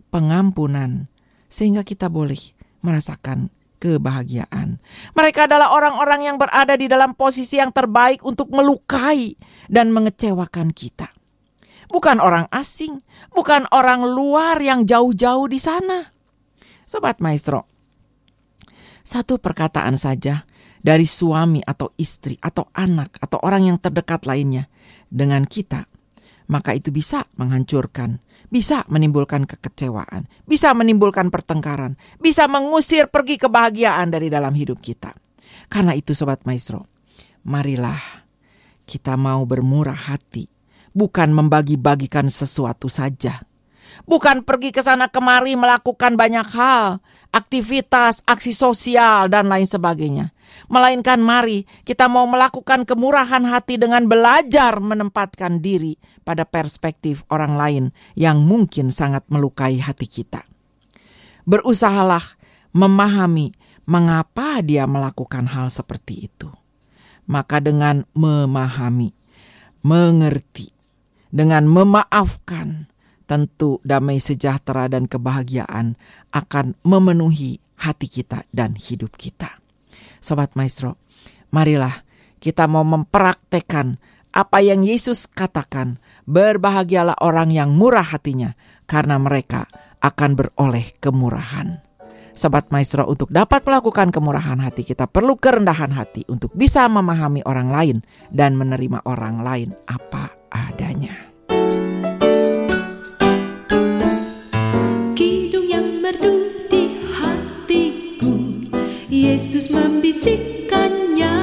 pengampunan, 0.09 1.11
sehingga 1.51 1.83
kita 1.83 2.07
boleh 2.07 2.39
merasakan 2.81 3.51
kebahagiaan. 3.77 4.79
Mereka 5.13 5.49
adalah 5.49 5.73
orang-orang 5.73 6.31
yang 6.31 6.37
berada 6.37 6.77
di 6.77 6.85
dalam 6.85 7.17
posisi 7.17 7.57
yang 7.57 7.73
terbaik 7.73 8.21
untuk 8.21 8.49
melukai 8.53 9.35
dan 9.67 9.89
mengecewakan 9.89 10.69
kita 10.69 11.20
bukan 11.91 12.17
orang 12.23 12.47
asing, 12.49 13.03
bukan 13.35 13.67
orang 13.75 14.07
luar 14.07 14.57
yang 14.63 14.87
jauh-jauh 14.87 15.45
di 15.51 15.59
sana. 15.59 16.07
Sobat 16.87 17.19
Maestro, 17.19 17.67
satu 19.03 19.37
perkataan 19.37 19.99
saja 19.99 20.47
dari 20.81 21.05
suami 21.05 21.61
atau 21.61 21.93
istri 21.99 22.39
atau 22.41 22.71
anak 22.73 23.19
atau 23.21 23.37
orang 23.43 23.69
yang 23.69 23.77
terdekat 23.77 24.25
lainnya 24.25 24.71
dengan 25.11 25.45
kita, 25.45 25.85
maka 26.49 26.75
itu 26.75 26.89
bisa 26.89 27.27
menghancurkan, 27.37 28.19
bisa 28.49 28.83
menimbulkan 28.89 29.45
kekecewaan, 29.45 30.27
bisa 30.47 30.73
menimbulkan 30.73 31.29
pertengkaran, 31.29 31.95
bisa 32.17 32.49
mengusir 32.49 33.07
pergi 33.07 33.37
kebahagiaan 33.39 34.09
dari 34.09 34.27
dalam 34.27 34.51
hidup 34.55 34.81
kita. 34.81 35.15
Karena 35.71 35.95
itu 35.95 36.11
Sobat 36.11 36.43
Maestro, 36.43 36.87
marilah 37.47 38.25
kita 38.83 39.15
mau 39.15 39.47
bermurah 39.47 40.11
hati 40.11 40.60
bukan 40.91 41.31
membagi-bagikan 41.31 42.27
sesuatu 42.27 42.87
saja. 42.91 43.43
Bukan 44.07 44.41
pergi 44.47 44.73
ke 44.73 44.81
sana 44.81 45.11
kemari 45.11 45.53
melakukan 45.53 46.17
banyak 46.17 46.47
hal, 46.57 47.03
aktivitas, 47.29 48.25
aksi 48.25 48.55
sosial, 48.55 49.29
dan 49.29 49.51
lain 49.51 49.67
sebagainya. 49.67 50.33
Melainkan 50.67 51.19
mari 51.21 51.63
kita 51.87 52.07
mau 52.11 52.27
melakukan 52.27 52.83
kemurahan 52.83 53.43
hati 53.45 53.79
dengan 53.79 54.07
belajar 54.07 54.79
menempatkan 54.79 55.63
diri 55.63 55.95
pada 56.23 56.43
perspektif 56.43 57.23
orang 57.31 57.55
lain 57.55 57.83
yang 58.15 58.43
mungkin 58.43 58.91
sangat 58.91 59.23
melukai 59.31 59.79
hati 59.79 60.07
kita. 60.07 60.43
Berusahalah 61.47 62.23
memahami 62.71 63.51
mengapa 63.87 64.63
dia 64.63 64.87
melakukan 64.87 65.47
hal 65.51 65.67
seperti 65.67 66.31
itu. 66.31 66.49
Maka 67.27 67.63
dengan 67.63 68.03
memahami, 68.11 69.15
mengerti, 69.85 70.80
dengan 71.31 71.65
memaafkan, 71.65 72.91
tentu 73.25 73.79
damai 73.87 74.19
sejahtera 74.19 74.91
dan 74.91 75.07
kebahagiaan 75.07 75.95
akan 76.35 76.75
memenuhi 76.83 77.63
hati 77.79 78.07
kita 78.11 78.43
dan 78.51 78.75
hidup 78.75 79.15
kita. 79.15 79.57
Sobat 80.21 80.53
Maestro, 80.53 80.99
marilah 81.49 82.03
kita 82.37 82.67
mau 82.67 82.83
mempraktekkan 82.85 83.97
apa 84.31 84.63
yang 84.63 84.83
Yesus 84.83 85.27
katakan, 85.27 85.99
berbahagialah 86.23 87.19
orang 87.19 87.51
yang 87.51 87.75
murah 87.75 88.05
hatinya 88.05 88.55
karena 88.87 89.19
mereka 89.19 89.67
akan 89.99 90.39
beroleh 90.39 90.95
kemurahan. 91.03 91.90
Sobat 92.31 92.71
Maestro, 92.71 93.03
untuk 93.11 93.27
dapat 93.27 93.61
melakukan 93.67 94.07
kemurahan 94.09 94.55
hati, 94.63 94.87
kita 94.87 95.03
perlu 95.05 95.35
kerendahan 95.35 95.91
hati 95.91 96.23
untuk 96.31 96.55
bisa 96.55 96.87
memahami 96.87 97.43
orang 97.43 97.69
lain 97.69 97.97
dan 98.31 98.55
menerima 98.55 99.03
orang 99.03 99.43
lain 99.43 99.69
apa 99.85 100.31
adanya. 100.47 101.11
Kidung 105.11 105.67
yang 105.67 105.99
merdu 105.99 106.65
di 106.71 107.03
hatiku, 107.11 108.33
Yesus 109.11 109.67
membisikkannya. 109.67 111.35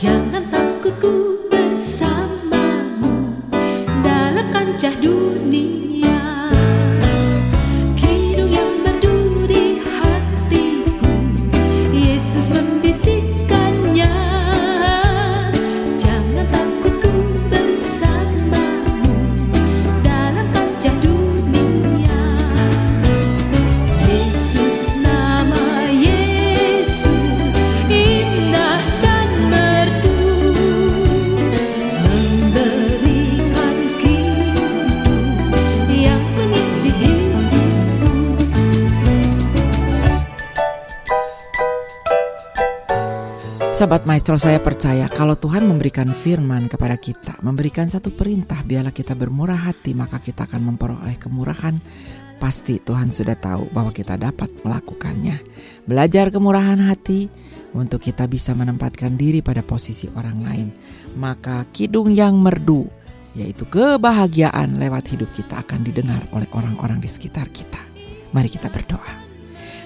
Jangan 0.00 0.42
takut 0.50 0.96
ku 0.98 1.46
bersamamu 1.52 3.38
dalam 4.02 4.48
kancah 4.50 4.96
dunia. 4.98 5.81
Maestro 44.22 44.38
saya 44.38 44.62
percaya 44.62 45.10
kalau 45.10 45.34
Tuhan 45.34 45.66
memberikan 45.66 46.06
firman 46.14 46.70
kepada 46.70 46.94
kita, 46.94 47.42
memberikan 47.42 47.90
satu 47.90 48.14
perintah 48.14 48.62
biarlah 48.62 48.94
kita 48.94 49.18
bermurah 49.18 49.66
hati 49.66 49.98
maka 49.98 50.22
kita 50.22 50.46
akan 50.46 50.62
memperoleh 50.62 51.18
kemurahan. 51.18 51.74
Pasti 52.38 52.78
Tuhan 52.78 53.10
sudah 53.10 53.34
tahu 53.34 53.74
bahwa 53.74 53.90
kita 53.90 54.14
dapat 54.14 54.46
melakukannya. 54.62 55.42
Belajar 55.90 56.30
kemurahan 56.30 56.78
hati 56.86 57.26
untuk 57.74 57.98
kita 57.98 58.30
bisa 58.30 58.54
menempatkan 58.54 59.18
diri 59.18 59.42
pada 59.42 59.66
posisi 59.66 60.06
orang 60.14 60.38
lain. 60.38 60.68
Maka 61.18 61.66
kidung 61.74 62.14
yang 62.14 62.38
merdu 62.38 62.86
yaitu 63.34 63.66
kebahagiaan 63.66 64.78
lewat 64.78 65.18
hidup 65.18 65.34
kita 65.34 65.66
akan 65.66 65.82
didengar 65.82 66.30
oleh 66.30 66.46
orang-orang 66.54 67.02
di 67.02 67.10
sekitar 67.10 67.50
kita. 67.50 67.82
Mari 68.30 68.46
kita 68.46 68.70
berdoa. 68.70 69.18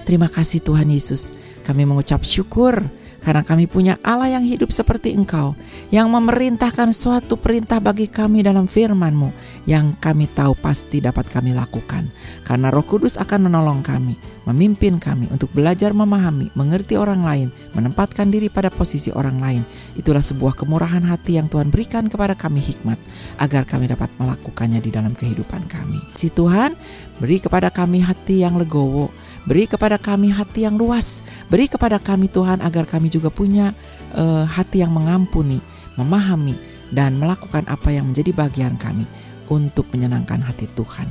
Terima 0.05 0.29
kasih 0.29 0.61
Tuhan 0.61 0.93
Yesus, 0.93 1.33
kami 1.65 1.89
mengucap 1.89 2.21
syukur 2.21 2.85
karena 3.27 3.43
kami 3.43 3.67
punya 3.67 3.99
Allah 4.07 4.39
yang 4.39 4.47
hidup 4.47 4.71
seperti 4.71 5.11
Engkau, 5.11 5.51
yang 5.91 6.07
memerintahkan 6.07 6.95
suatu 6.95 7.35
perintah 7.35 7.83
bagi 7.83 8.07
kami 8.07 8.39
dalam 8.39 8.71
firman-Mu, 8.71 9.35
yang 9.67 9.99
kami 9.99 10.31
tahu 10.31 10.55
pasti 10.55 11.03
dapat 11.03 11.27
kami 11.27 11.51
lakukan. 11.51 12.07
Karena 12.47 12.71
Roh 12.71 12.87
Kudus 12.87 13.19
akan 13.19 13.51
menolong 13.51 13.83
kami, 13.83 14.15
memimpin 14.47 14.95
kami 14.95 15.27
untuk 15.27 15.51
belajar 15.51 15.91
memahami, 15.91 16.55
mengerti 16.55 16.95
orang 16.95 17.19
lain, 17.19 17.47
menempatkan 17.75 18.31
diri 18.31 18.47
pada 18.47 18.71
posisi 18.71 19.11
orang 19.11 19.43
lain. 19.43 19.67
Itulah 19.99 20.23
sebuah 20.23 20.55
kemurahan 20.55 21.03
hati 21.03 21.35
yang 21.35 21.51
Tuhan 21.51 21.67
berikan 21.67 22.07
kepada 22.07 22.31
kami 22.31 22.63
hikmat, 22.63 22.95
agar 23.43 23.67
kami 23.67 23.91
dapat 23.91 24.07
melakukannya 24.15 24.79
di 24.79 24.87
dalam 24.87 25.11
kehidupan 25.11 25.67
kami. 25.67 25.99
Si 26.15 26.31
Tuhan, 26.31 26.79
beri 27.19 27.43
kepada 27.43 27.67
kami 27.75 27.99
hati 27.99 28.47
yang 28.47 28.55
legowo, 28.55 29.11
beri 29.47 29.65
kepada 29.65 29.95
kami 29.95 30.29
hati 30.29 30.67
yang 30.67 30.75
luas, 30.75 31.23
beri 31.47 31.71
kepada 31.71 31.97
kami 31.97 32.27
Tuhan 32.27 32.59
agar 32.59 32.83
kami 32.83 33.07
juga 33.07 33.31
punya 33.31 33.71
uh, 34.13 34.43
hati 34.43 34.83
yang 34.83 34.91
mengampuni, 34.91 35.63
memahami, 35.95 36.53
dan 36.91 37.15
melakukan 37.15 37.63
apa 37.71 37.95
yang 37.95 38.11
menjadi 38.11 38.35
bagian 38.35 38.75
kami 38.75 39.07
untuk 39.47 39.87
menyenangkan 39.95 40.43
hati 40.43 40.67
Tuhan. 40.75 41.07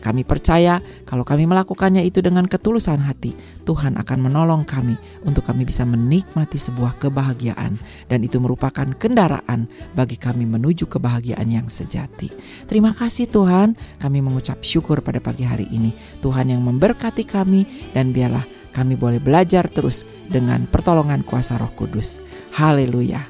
Kami 0.00 0.24
percaya 0.24 0.80
kalau 1.04 1.22
kami 1.22 1.44
melakukannya 1.44 2.00
itu 2.02 2.24
dengan 2.24 2.48
ketulusan 2.48 3.04
hati, 3.04 3.36
Tuhan 3.68 4.00
akan 4.00 4.18
menolong 4.24 4.64
kami 4.64 4.96
untuk 5.28 5.44
kami 5.44 5.68
bisa 5.68 5.84
menikmati 5.84 6.56
sebuah 6.56 6.96
kebahagiaan 6.96 7.76
dan 8.08 8.18
itu 8.24 8.40
merupakan 8.40 8.88
kendaraan 8.96 9.68
bagi 9.92 10.16
kami 10.16 10.48
menuju 10.48 10.88
kebahagiaan 10.88 11.46
yang 11.52 11.68
sejati. 11.68 12.32
Terima 12.64 12.96
kasih 12.96 13.28
Tuhan, 13.28 13.76
kami 14.00 14.24
mengucap 14.24 14.64
syukur 14.64 15.04
pada 15.04 15.20
pagi 15.20 15.44
hari 15.44 15.68
ini. 15.68 15.92
Tuhan 16.24 16.48
yang 16.50 16.64
memberkati 16.64 17.28
kami 17.28 17.92
dan 17.92 18.16
biarlah 18.16 18.44
kami 18.72 18.96
boleh 18.96 19.20
belajar 19.20 19.68
terus 19.72 20.04
dengan 20.28 20.68
pertolongan 20.68 21.24
kuasa 21.24 21.56
Roh 21.56 21.72
Kudus. 21.72 22.20
Haleluya. 22.56 23.24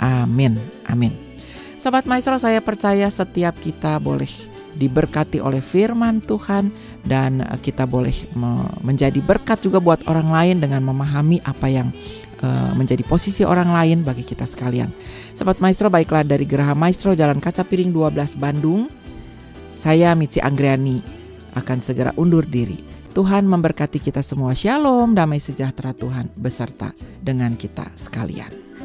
Amin. 0.00 0.56
Amin. 0.88 1.30
Sobat 1.80 2.04
Maestro, 2.04 2.36
saya 2.36 2.60
percaya 2.60 3.08
setiap 3.08 3.56
kita 3.56 3.96
boleh 3.96 4.28
diberkati 4.80 5.44
oleh 5.44 5.60
firman 5.60 6.24
Tuhan 6.24 6.72
dan 7.04 7.44
eh, 7.44 7.58
kita 7.60 7.84
boleh 7.84 8.16
menjadi 8.80 9.20
berkat 9.20 9.60
juga 9.60 9.76
buat 9.76 10.08
orang 10.08 10.32
lain 10.32 10.56
dengan 10.64 10.80
memahami 10.88 11.44
apa 11.44 11.68
yang 11.68 11.92
eh, 12.40 12.72
menjadi 12.72 13.04
posisi 13.04 13.44
orang 13.44 13.68
lain 13.68 14.00
bagi 14.00 14.24
kita 14.24 14.48
sekalian. 14.48 14.88
Sobat 15.36 15.60
Maestro, 15.60 15.92
baiklah 15.92 16.24
dari 16.24 16.48
Geraha 16.48 16.72
Maestro 16.72 17.12
Jalan 17.12 17.38
Kaca 17.44 17.60
Piring 17.68 17.92
12 17.92 18.40
Bandung, 18.40 18.88
saya 19.76 20.16
Mitzi 20.16 20.40
Anggriani 20.40 21.04
akan 21.52 21.78
segera 21.84 22.16
undur 22.16 22.48
diri. 22.48 22.80
Tuhan 23.10 23.42
memberkati 23.42 23.98
kita 23.98 24.22
semua. 24.22 24.54
Shalom, 24.54 25.18
damai 25.18 25.42
sejahtera 25.42 25.90
Tuhan 25.90 26.30
beserta 26.38 26.94
dengan 27.18 27.58
kita 27.58 27.90
sekalian. 27.98 28.69